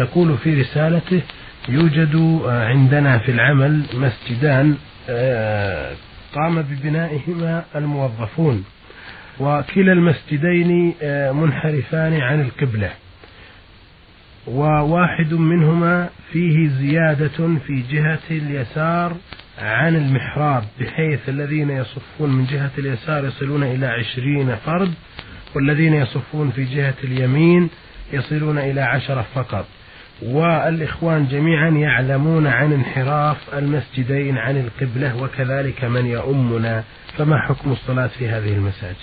يقول 0.00 0.38
في 0.38 0.60
رسالته 0.60 1.22
يوجد 1.68 2.40
عندنا 2.46 3.18
في 3.18 3.30
العمل 3.30 3.82
مسجدان 3.94 4.76
آه، 5.08 5.92
قام 6.34 6.62
ببنائهما 6.62 7.64
الموظفون 7.76 8.64
وكلا 9.40 9.92
المسجدين 9.92 10.94
آه، 11.02 11.32
منحرفان 11.32 12.20
عن 12.20 12.40
القبلة 12.40 12.90
وواحد 14.46 15.34
منهما 15.34 16.08
فيه 16.32 16.68
زيادة 16.68 17.58
في 17.66 17.82
جهة 17.90 18.18
اليسار 18.30 19.16
عن 19.58 19.96
المحراب 19.96 20.64
بحيث 20.80 21.28
الذين 21.28 21.70
يصفون 21.70 22.30
من 22.32 22.46
جهة 22.46 22.70
اليسار 22.78 23.24
يصلون 23.24 23.62
إلى 23.62 23.86
عشرين 23.86 24.56
فرد 24.56 24.94
والذين 25.54 25.94
يصفون 25.94 26.50
في 26.50 26.64
جهة 26.64 26.94
اليمين 27.04 27.70
يصلون 28.12 28.58
إلى 28.58 28.80
عشرة 28.80 29.26
فقط. 29.34 29.66
والإخوان 30.22 31.28
جميعا 31.28 31.70
يعلمون 31.70 32.46
عن 32.46 32.72
انحراف 32.72 33.54
المسجدين 33.54 34.38
عن 34.38 34.56
القبلة 34.56 35.22
وكذلك 35.22 35.84
من 35.84 36.06
يؤمنا. 36.06 36.84
فما 37.18 37.38
حكم 37.48 37.72
الصلاة 37.72 38.06
في 38.06 38.28
هذه 38.28 38.52
المساجد؟ 38.52 38.96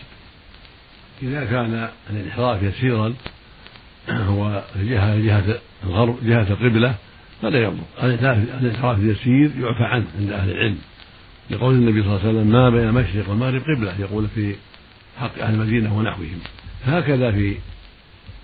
إذا 1.23 1.45
كان 1.45 1.89
الانحراف 2.09 2.63
يسيرا 2.63 3.13
هو 4.09 4.63
جهة 4.75 5.19
جهة 5.19 5.59
الغرب 5.83 6.17
جهة 6.23 6.47
القبلة 6.49 6.95
فلا 7.41 7.59
يضر 7.59 7.83
الانحراف 8.03 8.99
اليسير 8.99 9.51
يعفى 9.59 9.83
عنه 9.83 10.05
عند 10.19 10.31
أهل 10.31 10.51
العلم. 10.51 10.77
لقول 11.49 11.73
النبي 11.73 12.03
صلى 12.03 12.09
الله 12.09 12.19
عليه 12.19 12.29
وسلم 12.29 12.51
ما 12.51 12.69
بين 12.69 12.87
المشرق 12.87 13.29
والمغرب 13.29 13.61
قبلة. 13.61 13.99
يقول 13.99 14.27
في 14.27 14.55
حق 15.19 15.39
أهل 15.39 15.53
المدينة 15.53 15.97
ونحوهم. 15.97 16.39
هكذا 16.85 17.31
في 17.31 17.55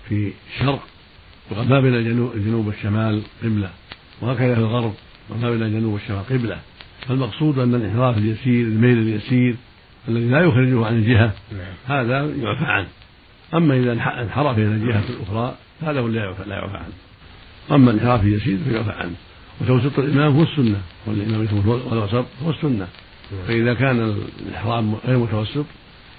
في 0.08 0.32
الشرق 0.54 0.82
ما 1.68 1.80
بين 1.80 1.94
الجنوب 1.94 2.66
والشمال 2.66 3.22
قبلة. 3.42 3.70
وهكذا 4.20 4.54
في 4.54 4.60
الغرب 4.60 4.94
وما 5.30 5.50
بين 5.50 5.62
الجنوب 5.62 5.92
والشمال 5.92 6.26
قبلة. 6.26 6.58
فالمقصود 7.08 7.58
أن 7.58 7.74
الانحراف 7.74 8.18
اليسير 8.18 8.66
الميل 8.66 8.98
اليسير 8.98 9.56
الذي 10.08 10.28
لا 10.28 10.40
يخرجه 10.40 10.86
عن 10.86 10.94
الجهة 10.94 11.32
نعم. 11.52 11.98
هذا 11.98 12.34
يعفى 12.42 12.64
عنه. 12.64 12.88
أما 13.54 13.76
إذا 13.76 13.92
انحرف 13.92 14.58
إلى 14.58 14.66
الجهة 14.66 15.04
الأخرى 15.08 15.54
هذا 15.82 16.00
هو 16.00 16.08
لا 16.08 16.24
يعفى 16.24 16.76
عنه. 16.76 17.07
أما 17.72 17.90
الانحراف 17.90 18.22
اليسير 18.22 18.58
فيعفى 18.68 18.90
عنه. 18.90 19.14
وتوسط 19.60 19.98
الإمام 19.98 20.36
هو 20.36 20.42
السنة 20.42 20.80
والإمام 21.06 21.48
والوسط 21.64 22.26
هو 22.44 22.50
السنة. 22.50 22.86
فإذا 23.46 23.74
كان 23.74 24.16
الإحرام 24.48 24.94
غير 25.06 25.18
متوسط 25.18 25.64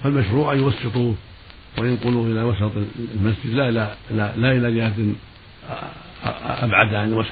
فالمشروع 0.02 0.52
أن 0.52 0.58
يوسطوه 0.58 1.14
وينقلوه 1.78 2.26
إلى 2.26 2.42
وسط 2.42 2.72
المسجد 3.14 3.54
لا 3.54 3.68
إلى 3.68 3.94
لا, 4.10 4.36
لا 4.36 4.52
إلى 4.52 4.76
جهة 4.76 4.94
أبعد 6.64 6.94
عن 6.94 7.08
الوسط. 7.08 7.30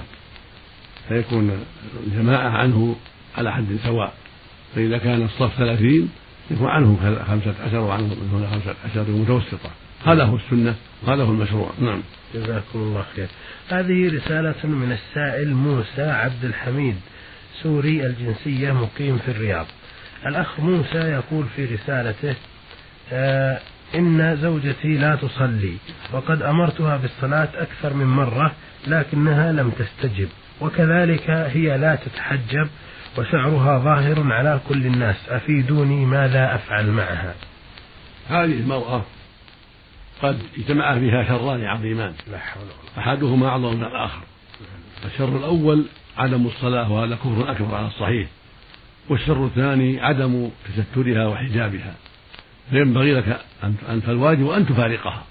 فيكون 1.08 1.50
الجماعة 2.06 2.48
عنه 2.48 2.96
على 3.38 3.52
حد 3.52 3.78
سواء. 3.84 4.14
فإذا 4.74 4.98
كان 4.98 5.22
الصف 5.22 5.56
ثلاثين 5.56 6.08
يكون 6.50 6.68
عنه 6.68 6.96
خمسة 7.28 7.54
عشر 7.66 7.78
وعنه 7.78 8.16
خمسة 8.50 8.74
عشر 8.84 9.10
متوسطة. 9.10 9.70
هذا 10.06 10.24
هو 10.24 10.36
السنة 10.36 10.74
هذا 11.06 11.22
هو 11.22 11.30
المشروع. 11.30 11.70
نعم. 11.80 12.02
جزاكم 12.34 12.78
الله 12.78 13.04
خير. 13.16 13.28
هذه 13.68 14.16
رسالة 14.16 14.66
من 14.66 14.92
السائل 14.92 15.54
موسى 15.54 16.02
عبد 16.02 16.44
الحميد 16.44 16.96
سوري 17.62 18.06
الجنسية 18.06 18.72
مقيم 18.72 19.18
في 19.18 19.30
الرياض. 19.30 19.66
الأخ 20.26 20.60
موسى 20.60 20.98
يقول 20.98 21.46
في 21.56 21.64
رسالته 21.64 22.34
آه 23.12 23.60
إن 23.94 24.36
زوجتي 24.36 24.98
لا 24.98 25.14
تصلي 25.14 25.76
وقد 26.12 26.42
أمرتها 26.42 26.96
بالصلاة 26.96 27.48
أكثر 27.54 27.94
من 27.94 28.06
مرة 28.06 28.52
لكنها 28.86 29.52
لم 29.52 29.70
تستجب 29.70 30.28
وكذلك 30.60 31.30
هي 31.30 31.78
لا 31.78 31.94
تتحجب 31.94 32.68
وشعرها 33.18 33.78
ظاهر 33.78 34.32
على 34.32 34.60
كل 34.68 34.86
الناس 34.86 35.16
أفيدوني 35.28 36.06
ماذا 36.06 36.54
أفعل 36.54 36.90
معها؟ 36.90 37.34
هذه 38.28 38.44
المرأة 38.44 39.04
قد 40.22 40.38
اجتمع 40.58 40.98
فيها 40.98 41.24
شران 41.24 41.64
عظيمان. 41.64 42.12
أحدهما 42.98 43.48
أعظم 43.48 43.76
من 43.76 43.84
الآخر. 43.84 44.22
الشر 45.04 45.36
الأول 45.36 45.84
عدم 46.16 46.46
الصلاة 46.46 46.92
وهذا 46.92 47.14
كفر 47.14 47.50
أكبر 47.50 47.74
على 47.74 47.86
الصحيح. 47.86 48.28
والشر 49.08 49.46
الثاني 49.46 50.00
عدم 50.00 50.50
تسترها 50.76 51.26
وحجابها. 51.26 51.94
فينبغي 52.70 53.14
لك 53.14 53.40
أن 53.64 54.00
فالواجب 54.06 54.50
أن 54.50 54.66
تفارقها 54.66 55.24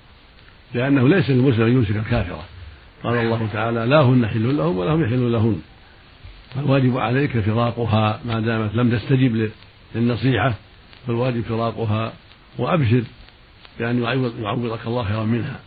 لأنه 0.73 1.09
ليس 1.09 1.29
للمسلم 1.29 1.65
أن 1.65 1.71
يمسك 1.71 1.95
الكافرة. 1.95 2.43
قال 3.03 3.17
الله 3.17 3.47
تعالى 3.53 3.85
لا 3.85 4.01
هن 4.01 4.27
حل 4.27 4.57
لهم 4.57 4.77
ولا 4.77 4.91
هم 4.93 5.03
يحل 5.03 5.31
لهن. 5.31 5.61
فالواجب 6.55 6.97
عليك 6.97 7.39
فراقها 7.39 8.19
ما 8.25 8.39
دامت 8.39 8.75
لم 8.75 8.97
تستجب 8.97 9.49
للنصيحة 9.95 10.53
فالواجب 11.07 11.41
فراقها. 11.41 12.13
وأبشر 12.57 13.03
بأن 13.79 14.03
يعوضك 14.41 14.87
الله 14.87 15.03
خيرا 15.03 15.23
منها. 15.23 15.59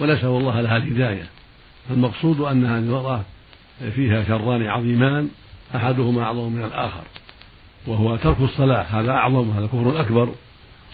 ونسأل 0.00 0.28
الله 0.28 0.60
لها 0.60 0.76
الهداية 0.76 1.26
فالمقصود 1.88 2.40
أن 2.40 2.66
هذه 2.66 2.78
المرأة 2.78 3.22
فيها 3.94 4.24
شران 4.24 4.66
عظيمان 4.66 5.28
أحدهما 5.74 6.22
أعظم 6.22 6.52
من 6.52 6.64
الآخر. 6.64 7.02
وهو 7.86 8.16
ترك 8.16 8.40
الصلاة. 8.40 8.82
هذا 8.82 9.10
أعظم 9.10 9.50
هذا 9.50 9.66
كفر 9.66 10.00
أكبر. 10.00 10.28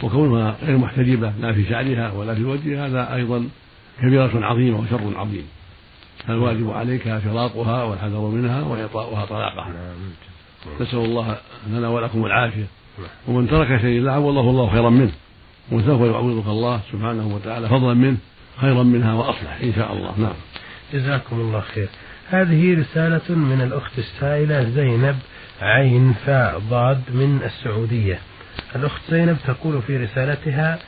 وكونها 0.02 0.56
غير 0.62 0.78
محتجبة 0.78 1.32
لا 1.40 1.52
في 1.52 1.68
شعرها 1.68 2.12
ولا 2.12 2.34
في 2.34 2.44
وجهها 2.44 2.86
هذا 2.86 3.14
أيضا 3.14 3.48
كبيرة 4.02 4.30
عظيمة 4.34 4.80
وشر 4.80 5.18
عظيم. 5.18 5.46
فالواجب 6.26 6.70
عليك 6.70 7.02
فراقها 7.02 7.82
والحذر 7.82 8.20
منها 8.20 8.62
وإعطاؤها 8.62 9.24
طلاقها. 9.24 9.74
نسأل 10.80 10.98
الله 10.98 11.36
لنا 11.70 11.88
ولكم 11.88 12.26
العافية. 12.26 12.66
ومن 13.28 13.48
ترك 13.48 13.80
شيء 13.80 14.00
لا 14.00 14.12
عوضه 14.12 14.50
الله 14.50 14.70
خيرا 14.70 14.90
منه. 14.90 15.12
وسوف 15.72 16.00
يعوضك 16.00 16.46
الله 16.46 16.80
سبحانه 16.92 17.34
وتعالى 17.34 17.68
فضلا 17.68 17.94
منه 17.94 18.16
خيرا 18.60 18.82
منها 18.82 19.14
وأصلح 19.14 19.58
إن 19.62 19.72
شاء 19.74 19.92
الله. 19.92 20.14
نعم. 20.18 20.34
جزاكم 20.92 21.40
الله 21.40 21.60
خير. 21.60 21.88
هذه 22.30 22.80
رسالة 22.80 23.36
من 23.36 23.60
الأخت 23.60 23.98
السائلة 23.98 24.70
زينب 24.70 25.18
عين 25.60 26.14
فاء 26.26 26.58
ضاد 26.58 27.02
من 27.08 27.40
السعودية. 27.44 28.18
الأخت 28.76 29.00
زينب 29.10 29.36
تقول 29.46 29.82
في 29.82 29.96
رسالتها 29.96 30.78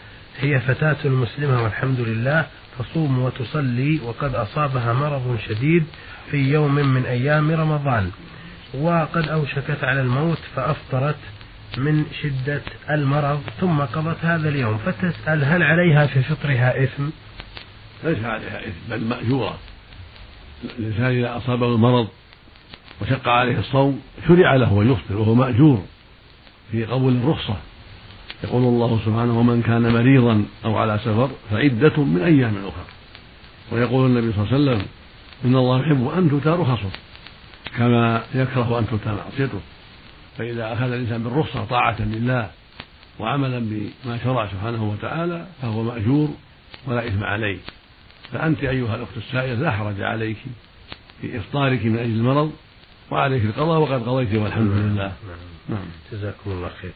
هي 0.41 0.61
فتاة 0.61 1.09
مسلمة 1.09 1.63
والحمد 1.63 2.01
لله 2.01 2.47
تصوم 2.79 3.19
وتصلي 3.19 4.01
وقد 4.05 4.35
أصابها 4.35 4.93
مرض 4.93 5.39
شديد 5.49 5.85
في 6.31 6.37
يوم 6.37 6.75
من 6.75 7.05
أيام 7.05 7.51
رمضان. 7.51 8.11
وقد 8.75 9.29
أوشكت 9.29 9.85
على 9.85 10.01
الموت 10.01 10.39
فأفطرت 10.57 11.17
من 11.77 12.05
شدة 12.23 12.63
المرض 12.91 13.41
ثم 13.61 13.81
قضت 13.81 14.25
هذا 14.25 14.49
اليوم 14.49 14.79
فتسأل 14.79 15.45
هل 15.45 15.63
عليها 15.63 16.07
في 16.07 16.23
فطرها 16.23 16.85
إثم؟ 16.85 17.03
ليس 18.05 18.25
عليها 18.25 18.61
إثم 18.61 18.91
بل 18.91 19.05
مأجورة. 19.05 19.59
الإنسان 20.79 21.05
إذا 21.05 21.37
أصابه 21.37 21.67
المرض 21.67 22.09
وشق 23.03 23.29
عليه 23.29 23.59
الصوم 23.59 24.01
شرع 24.29 24.57
له 24.57 24.83
أن 24.83 24.93
يفطر 24.93 25.17
وهو 25.17 25.35
مأجور 25.35 25.83
في 26.73 26.85
قبول 26.85 27.17
الرخصة. 27.17 27.57
يقول 28.45 28.63
الله 28.63 29.01
سبحانه 29.05 29.39
ومن 29.39 29.63
كان 29.63 29.93
مريضا 29.93 30.45
أو 30.65 30.77
على 30.77 30.99
سفر 30.99 31.31
فعدة 31.51 32.03
من 32.03 32.23
أيام 32.23 32.57
أخرى. 32.57 32.85
ويقول 33.73 34.07
النبي 34.07 34.33
صلى 34.33 34.45
الله 34.45 34.55
عليه 34.55 34.63
وسلم 34.63 34.87
إن 35.45 35.57
الله 35.57 35.81
يحب 35.81 36.09
أن 36.09 36.31
تؤتى 36.31 36.49
رخصه 36.49 36.91
كما 37.77 38.23
يكره 38.35 38.79
أن 38.79 38.87
تؤتى 38.87 39.13
معصيته. 39.13 39.61
فإذا 40.39 40.73
أخذ 40.73 40.93
الإنسان 40.93 41.23
بالرخصة 41.23 41.65
طاعة 41.65 42.03
لله 42.03 42.51
وعملا 43.19 43.59
بما 43.59 44.19
شرع 44.25 44.47
سبحانه 44.47 44.91
وتعالى 44.91 45.47
فهو 45.63 45.83
مأجور 45.83 46.29
ولا 46.87 47.07
إثم 47.07 47.25
عليه. 47.25 47.59
فأنت 48.33 48.65
أيها 48.65 48.97
الأخت 48.97 49.17
السائلة 49.17 49.55
لا 49.55 49.71
حرج 49.71 50.01
عليك 50.01 50.37
في 51.21 51.39
إفطارك 51.39 51.85
من 51.85 51.99
أجل 51.99 52.11
المرض 52.11 52.53
وعليك 53.11 53.45
القضاء 53.45 53.81
وقد 53.81 54.09
قضيت 54.09 54.35
والحمد 54.35 54.73
لله. 54.73 55.13
نعم. 55.69 55.85
جزاكم 56.13 56.51
الله 56.51 56.71
خير. 56.83 56.93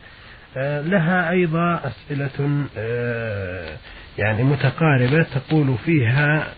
آه، 0.56 0.80
لها 0.80 1.30
أيضا 1.30 1.80
أسئلة 1.84 2.64
آه، 2.76 3.76
يعني 4.18 4.42
متقاربة 4.42 5.22
تقول 5.22 5.74
فيها 5.84 6.52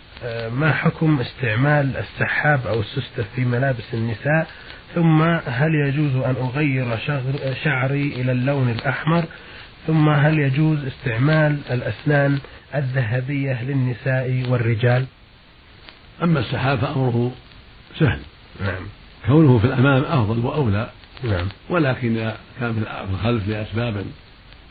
ما 0.53 0.73
حكم 0.73 1.21
استعمال 1.21 1.97
السحاب 1.97 2.67
أو 2.67 2.81
السستة 2.81 3.25
في 3.37 3.45
ملابس 3.45 3.95
النساء؟ 3.95 4.47
ثم 4.95 5.23
هل 5.47 5.75
يجوز 5.87 6.17
أن 6.17 6.35
أغير 6.37 6.99
شعري 7.65 8.07
إلى 8.07 8.33
اللون 8.33 8.71
الأحمر؟ 8.71 9.25
ثم 9.87 10.09
هل 10.09 10.39
يجوز 10.39 10.85
استعمال 10.85 11.59
الأسنان 11.71 12.39
الذهبية 12.75 13.63
للنساء 13.63 14.45
والرجال؟ 14.49 15.07
أما 16.23 16.41
السحاب 16.41 16.79
فأمره 16.79 17.33
سهل. 17.99 18.21
نعم. 18.61 18.87
كونه 19.27 19.59
في 19.59 19.65
الأمام 19.65 20.03
أفضل 20.05 20.47
وأولى. 20.47 20.91
نعم. 21.25 21.49
ولكن 21.71 22.17
إذا 22.17 22.37
كان 22.61 22.75
في 22.75 23.11
الخلف 23.11 23.49
لأسباب 23.49 24.05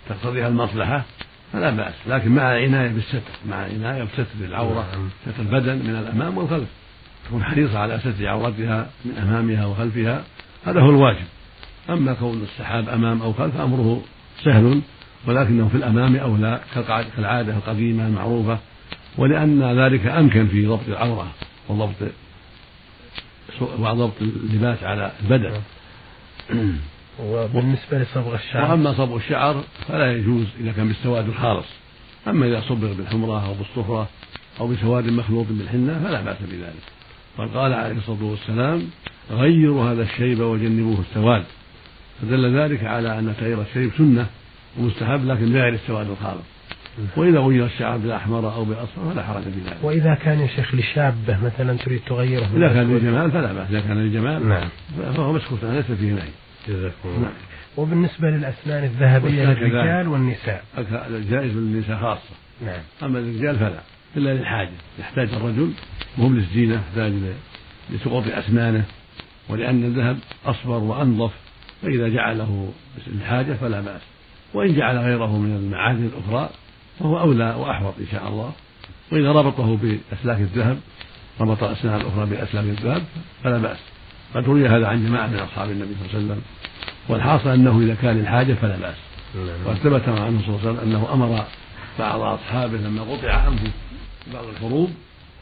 تقتضيها 0.09 0.47
المصلحة 0.47 1.05
فلا 1.53 1.69
بأس. 1.69 1.93
لكن 2.07 2.31
مع 2.31 2.43
عناية 2.43 2.87
بالستر 2.87 3.21
مع 3.49 3.55
عناية 3.55 4.03
بستر 4.03 4.25
العورة 4.41 4.85
نعم. 4.91 5.09
ستر 5.25 5.41
البدن 5.41 5.75
من 5.75 5.95
الأمام 5.95 6.37
والخلف. 6.37 6.67
تكون 7.25 7.43
حريصة 7.43 7.79
على 7.79 7.99
ستر 7.99 8.27
عورتها 8.27 8.89
من 9.05 9.17
أمامها 9.17 9.65
وخلفها. 9.65 10.23
هذا 10.65 10.81
هو 10.81 10.89
الواجب. 10.89 11.25
أما 11.89 12.13
كون 12.13 12.41
السحاب 12.43 12.89
أمام 12.89 13.21
أو 13.21 13.33
خلف 13.33 13.57
أمره 13.57 14.01
سهل 14.43 14.81
ولكنه 15.27 15.67
في 15.67 15.75
الأمام 15.75 16.15
أولى 16.15 16.59
كالعادة 17.15 17.53
القديمة 17.53 18.07
المعروفة. 18.07 18.59
ولأن 19.17 19.79
ذلك 19.79 20.05
أمكن 20.05 20.47
في 20.47 20.65
ضبط 20.65 20.87
العورة 20.87 21.31
وضبط 21.69 21.95
وضبط 23.61 24.21
اللباس 24.21 24.83
على 24.83 25.11
البدن. 25.23 25.61
وبالنسبة 27.23 27.97
لصبغ 27.97 28.35
الشعر. 28.35 28.71
وأما 28.71 28.93
صبغ 28.93 29.15
الشعر 29.15 29.63
فلا 29.87 30.11
يجوز 30.11 30.45
إذا 30.59 30.71
كان 30.71 30.87
بالسواد 30.87 31.27
الخالص. 31.27 31.67
أما 32.27 32.45
إذا 32.45 32.61
صبغ 32.61 32.93
بالحمرة 32.93 33.47
أو 33.47 33.53
بالصفرة 33.53 34.07
أو 34.59 34.67
بسواد 34.67 35.05
مخلوط 35.05 35.45
بالحنة 35.49 36.03
فلا 36.03 36.21
بأس 36.21 36.37
بذلك. 36.41 36.83
بل 37.39 37.47
قال 37.47 37.73
عليه 37.73 37.97
الصلاة 37.97 38.23
والسلام 38.23 38.83
غيروا 39.31 39.91
هذا 39.91 40.03
الشيب 40.03 40.39
وجنبوه 40.39 40.99
السواد 41.09 41.43
فدل 42.21 42.59
ذلك 42.59 42.83
على 42.83 43.19
أن 43.19 43.33
تغيير 43.39 43.61
الشيب 43.61 43.91
سنة 43.97 44.27
ومستحب 44.79 45.25
لكن 45.25 45.53
غير 45.53 45.73
السواد 45.73 46.09
الخالص. 46.09 46.43
وإذا 47.17 47.39
غير 47.39 47.65
الشعر 47.65 47.97
بالأحمر 47.97 48.53
أو 48.53 48.63
بالأصفر 48.63 49.11
فلا 49.13 49.23
حرج 49.23 49.43
في 49.43 49.59
ذلك. 49.65 49.77
وإذا 49.83 50.15
كان 50.15 50.39
يا 50.39 50.47
شيخ 50.47 50.75
لشابة 50.75 51.37
مثلا 51.43 51.77
تريد 51.77 52.01
تغيره. 52.07 52.49
إذا 52.55 52.67
كان 52.73 52.93
للجمال 52.93 53.31
فلا 53.31 53.53
بأس، 53.53 53.69
إذا 53.69 53.79
كان 53.79 53.97
للجمال 53.97 54.49
نعم. 54.49 54.69
فهو 55.15 55.33
مسكوت 55.33 55.63
ليس 55.63 55.85
فيه 55.85 56.11
نهي. 56.11 56.29
جزاكم 56.67 57.09
الله 57.09 57.19
نعم. 57.19 57.31
وبالنسبة 57.77 58.27
للأسنان 58.27 58.83
الذهبية 58.83 59.43
للرجال 59.43 60.07
والنساء. 60.07 60.63
الجائز 61.09 61.51
للنساء 61.57 61.97
خاصة. 61.97 62.35
نعم. 62.65 62.79
أما 63.03 63.19
للرجال 63.19 63.59
فلا 63.59 63.79
إلا 64.17 64.33
للحاجة. 64.33 64.71
يحتاج 64.99 65.33
الرجل 65.33 65.71
وهم 66.17 66.35
للزينة 66.35 66.75
يحتاج 66.75 67.13
لسقوط 67.89 68.23
أسنانه. 68.27 68.85
ولأن 69.49 69.83
الذهب 69.83 70.17
أصبر 70.45 70.77
وأنظف 70.77 71.31
فإذا 71.81 72.07
جعله 72.07 72.71
للحاجة 73.07 73.53
فلا 73.53 73.81
بأس. 73.81 74.01
وإن 74.53 74.75
جعل 74.75 74.97
غيره 74.97 75.37
من 75.37 75.55
المعادن 75.55 76.05
الأخرى 76.05 76.49
فهو 76.99 77.19
أولى 77.19 77.55
وأحوط 77.57 77.93
إن 77.99 78.07
شاء 78.11 78.27
الله. 78.27 78.51
وإذا 79.11 79.31
ربطه 79.31 79.77
بأسلاك 79.77 80.37
الذهب 80.39 80.79
ربط 81.39 81.63
الأسنان 81.63 82.01
الأخرى 82.01 82.25
بأسلاك 82.25 82.65
الذهب 82.65 83.03
فلا 83.43 83.57
بأس. 83.57 83.77
قد 84.35 84.45
روي 84.45 84.67
هذا 84.67 84.87
عن 84.87 85.05
جماعة 85.05 85.27
من 85.27 85.39
أصحاب 85.39 85.69
النبي 85.69 85.89
صلى 85.93 86.05
الله 86.05 86.15
عليه 86.15 86.25
وسلم 86.25 86.41
والحاصل 87.09 87.49
أنه 87.49 87.79
إذا 87.79 87.95
كان 88.01 88.17
للحاجة 88.17 88.53
فلا 88.53 88.77
بأس. 88.77 88.95
نعم. 89.35 89.47
وقد 89.65 89.75
ثبت 89.75 90.09
عنه 90.09 90.41
صلى 90.41 90.49
الله 90.49 90.59
عليه 90.59 90.69
وسلم 90.69 90.79
أنه 90.79 91.13
أمر 91.13 91.43
بعض 91.99 92.19
أصحابه 92.19 92.77
لما 92.77 93.01
قطع 93.01 93.49
في 93.49 93.69
بعض 94.33 94.45
الحروب 94.45 94.89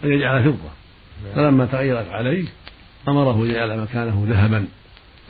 أن 0.03 0.09
يجعل 0.09 0.43
فضة. 0.43 0.69
نعم. 1.25 1.35
فلما 1.35 1.65
تغيرت 1.65 2.09
عليه 2.09 2.45
أمره 3.07 3.43
أن 3.43 3.49
يجعل 3.49 3.79
مكانه 3.79 4.25
ذهبا. 4.29 4.65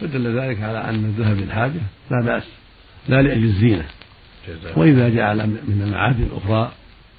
فدل 0.01 0.39
ذلك 0.39 0.61
على 0.61 0.77
أن 0.77 1.05
الذهب 1.05 1.37
للحاجة 1.37 1.81
لا 2.11 2.21
بأس 2.21 2.43
لا 3.07 3.21
لأجل 3.21 3.43
الزينة. 3.43 3.85
وإذا 4.75 5.09
جعل 5.09 5.47
من 5.47 5.81
المعادن 5.85 6.23
الأخرى 6.23 6.71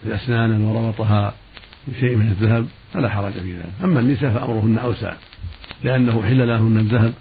أسنانا 0.07 0.69
وربطها 0.69 1.35
بشيء 1.89 2.17
من 2.17 2.27
الذهب 2.27 2.67
فلا 2.97 3.09
حرج 3.09 3.33
في 3.33 3.53
ذلك. 3.53 3.73
أما 3.85 4.01
النساء 4.01 4.31
فأمرهن 4.31 4.79
أوسع 4.79 5.13
لأنه 5.85 6.23
حل 6.23 6.49
لهن 6.49 6.77
الذهب 6.79 7.13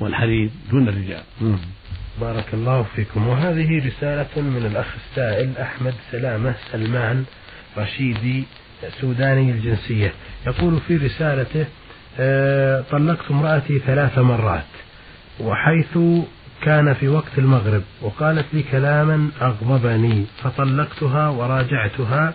والحرير 0.00 0.50
دون 0.70 0.88
الرجال. 0.88 1.22
بارك 2.20 2.54
الله 2.54 2.86
فيكم. 2.96 3.26
وهذه 3.26 3.86
رسالة 3.86 4.42
من 4.42 4.66
الأخ 4.66 4.86
السائل 4.96 5.58
أحمد 5.58 5.94
سلامة 6.12 6.54
سلمان 6.72 7.24
رشيدي 7.78 8.44
سوداني 9.00 9.50
الجنسية. 9.50 10.12
يقول 10.46 10.80
في 10.88 10.96
رسالته 10.96 11.66
أه 12.18 12.84
طلقت 12.90 13.30
امرأتي 13.30 13.78
ثلاث 13.78 14.18
مرات 14.18 14.64
وحيث 15.40 15.98
كان 16.62 16.94
في 16.94 17.08
وقت 17.08 17.38
المغرب 17.38 17.82
وقالت 18.02 18.46
لي 18.52 18.62
كلاما 18.62 19.30
أغضبني 19.40 20.24
فطلقتها 20.42 21.28
وراجعتها 21.28 22.34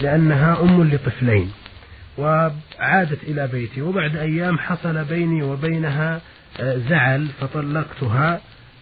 لأنها 0.00 0.62
أم 0.62 0.84
لطفلين 0.84 1.50
وعادت 2.18 3.22
إلى 3.22 3.46
بيتي 3.46 3.82
وبعد 3.82 4.16
أيام 4.16 4.58
حصل 4.58 5.04
بيني 5.04 5.42
وبينها 5.42 6.20
آه، 6.60 6.76
زعل 6.76 7.26
فطلقتها 7.40 8.40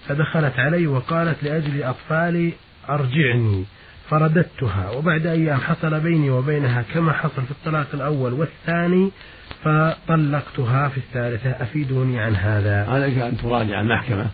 فدخلت 0.08 0.58
علي 0.58 0.86
وقالت 0.86 1.42
لأجل 1.42 1.82
أطفالي 1.82 2.52
أرجعني 2.88 3.64
فرددتها 4.10 4.90
وبعد 4.90 5.26
أيام 5.26 5.60
حصل 5.60 6.00
بيني 6.00 6.30
وبينها 6.30 6.84
كما 6.94 7.12
حصل 7.12 7.42
في 7.42 7.50
الطلاق 7.50 7.86
الأول 7.94 8.32
والثاني 8.32 9.10
فطلقتها 9.64 10.88
في 10.88 10.98
الثالثة. 10.98 11.50
أفيدوني 11.50 12.20
عن 12.20 12.36
هذا. 12.36 12.86
عليك 12.88 13.18
أن 13.18 13.36
تراجع 13.36 13.80
المحكمة 13.80 14.26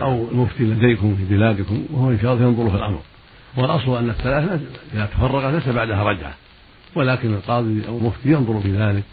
أو 0.00 0.28
المفتي 0.30 0.64
لديكم 0.64 1.16
في 1.16 1.34
بلادكم 1.34 1.86
وهو 1.90 2.10
إن 2.10 2.18
شاء 2.22 2.32
الله 2.34 2.44
ينظر 2.44 2.70
في 2.70 2.76
الأمر. 2.76 3.00
والأصل 3.56 3.98
أن 3.98 4.10
الثلاثة 4.10 4.60
إذا 4.94 5.06
تفرقت 5.06 5.54
ليس 5.54 5.68
بعدها 5.68 6.02
رجعة 6.02 6.34
ولكن 6.94 7.34
القاضي 7.34 7.82
أو 7.88 7.98
المفتي 7.98 8.28
ينظر 8.28 8.60
في 8.60 8.76
ذلك. 8.76 9.04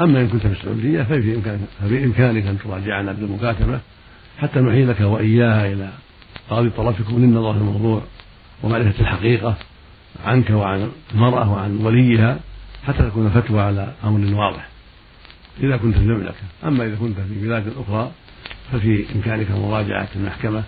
أما 0.00 0.20
إن 0.20 0.28
كنت 0.28 0.46
في 0.46 0.52
السعودية 0.52 1.02
ففي 1.02 2.04
إمكانك 2.04 2.46
أن 2.46 2.58
تراجعنا 2.64 3.12
بالمكاتبة 3.12 3.80
حتى 4.38 4.60
نحيلك 4.60 5.00
وإياها 5.00 5.72
إلى 5.72 5.90
قاضي 6.50 6.70
طرفكم 6.70 7.18
للنظر 7.18 7.52
في 7.52 7.58
الموضوع 7.58 8.02
ومعرفة 8.62 9.00
الحقيقة 9.00 9.56
عنك 10.24 10.50
وعن 10.50 10.90
المرأة 11.14 11.52
وعن 11.52 11.76
وليها 11.76 12.40
حتى 12.86 13.02
تكون 13.02 13.26
الفتوى 13.26 13.60
على 13.60 13.92
أمر 14.04 14.34
واضح. 14.34 14.68
إذا 15.60 15.76
كنت 15.76 15.94
في 15.94 16.02
المملكة. 16.02 16.42
أما 16.64 16.86
إذا 16.86 16.96
كنت 16.96 17.16
في 17.20 17.46
بلاد 17.46 17.72
أخرى 17.78 18.10
ففي 18.72 19.04
إمكانك 19.14 19.50
مراجعة 19.50 20.08
المحكمة 20.16 20.62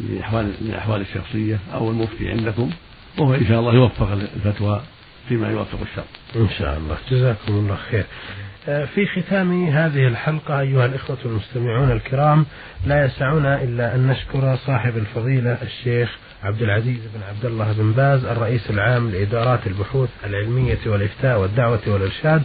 لأحوال 0.00 0.52
الأحوال 0.60 1.00
الشخصية 1.00 1.58
أو 1.74 1.90
المفتي 1.90 2.30
عندكم 2.30 2.70
وهو 3.18 3.34
إن 3.34 3.46
شاء 3.46 3.60
الله 3.60 3.74
يوفق 3.74 4.10
الفتوى 4.12 4.80
فيما 5.28 5.50
يوافق 5.50 5.78
الشرع 5.80 6.04
إن 6.36 6.48
شاء 6.58 6.78
الله. 6.78 6.96
جزاكم 7.10 7.52
الله 7.52 7.76
خير. 7.90 8.04
آه، 8.68 8.84
في 8.84 9.06
ختام 9.06 9.68
هذه 9.68 10.06
الحلقة 10.06 10.60
أيها 10.60 10.86
الإخوة 10.86 11.18
المستمعون 11.24 11.90
الكرام 11.90 12.46
لا 12.86 13.04
يسعنا 13.04 13.62
إلا 13.62 13.94
أن 13.94 14.06
نشكر 14.06 14.56
صاحب 14.66 14.96
الفضيلة 14.96 15.58
الشيخ 15.62 16.18
عبد 16.42 16.62
العزيز 16.62 16.98
بن 17.14 17.20
عبد 17.28 17.44
الله 17.44 17.72
بن 17.72 17.92
باز 17.92 18.24
الرئيس 18.24 18.70
العام 18.70 19.10
لإدارات 19.10 19.66
البحوث 19.66 20.08
العلمية 20.24 20.78
والإفتاء 20.86 21.40
والدعوة 21.40 21.80
والإرشاد 21.86 22.42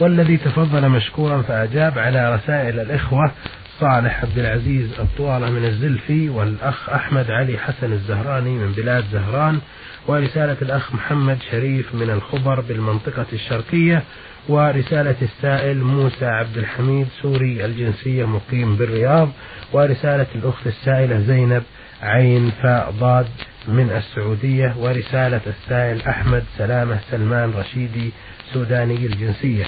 والذي 0.00 0.36
تفضل 0.36 0.88
مشكورا 0.88 1.42
فأجاب 1.42 1.98
على 1.98 2.34
رسائل 2.34 2.80
الإخوة 2.80 3.32
صالح 3.80 4.22
عبد 4.22 4.38
العزيز 4.38 5.00
الطوالة 5.00 5.50
من 5.50 5.64
الزلفي 5.64 6.28
والأخ 6.28 6.90
أحمد 6.90 7.30
علي 7.30 7.58
حسن 7.58 7.92
الزهراني 7.92 8.50
من 8.50 8.72
بلاد 8.72 9.04
زهران 9.12 9.60
ورسالة 10.06 10.56
الأخ 10.62 10.94
محمد 10.94 11.38
شريف 11.50 11.94
من 11.94 12.10
الخبر 12.10 12.60
بالمنطقة 12.60 13.26
الشرقية 13.32 14.02
ورسالة 14.48 15.16
السائل 15.22 15.78
موسى 15.78 16.26
عبد 16.26 16.58
الحميد 16.58 17.06
سوري 17.22 17.64
الجنسية 17.64 18.24
مقيم 18.24 18.76
بالرياض 18.76 19.28
ورسالة 19.72 20.26
الأخت 20.34 20.66
السائلة 20.66 21.18
زينب 21.20 21.62
عين 22.02 22.50
فاء 22.62 22.90
ضاد 22.90 23.28
من 23.68 23.90
السعودية 23.90 24.74
ورسالة 24.78 25.40
السائل 25.46 26.02
أحمد 26.02 26.44
سلامة 26.58 26.98
سلمان 27.10 27.50
رشيدي 27.50 28.10
سوداني 28.52 28.94
الجنسية. 28.94 29.64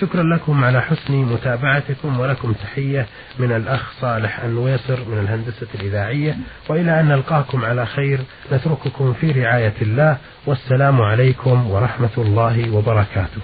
شكرا 0.00 0.22
لكم 0.22 0.64
على 0.64 0.82
حسن 0.82 1.14
متابعتكم 1.14 2.20
ولكم 2.20 2.52
تحية 2.52 3.06
من 3.38 3.52
الأخ 3.52 3.92
صالح 4.00 4.40
النويصر 4.40 4.98
من 5.08 5.18
الهندسة 5.18 5.66
الإذاعية 5.74 6.36
وإلى 6.68 7.00
أن 7.00 7.08
نلقاكم 7.08 7.64
على 7.64 7.86
خير 7.86 8.20
نترككم 8.52 9.12
في 9.12 9.32
رعاية 9.32 9.74
الله 9.82 10.18
والسلام 10.46 11.00
عليكم 11.02 11.70
ورحمة 11.70 12.10
الله 12.18 12.70
وبركاته. 12.70 13.40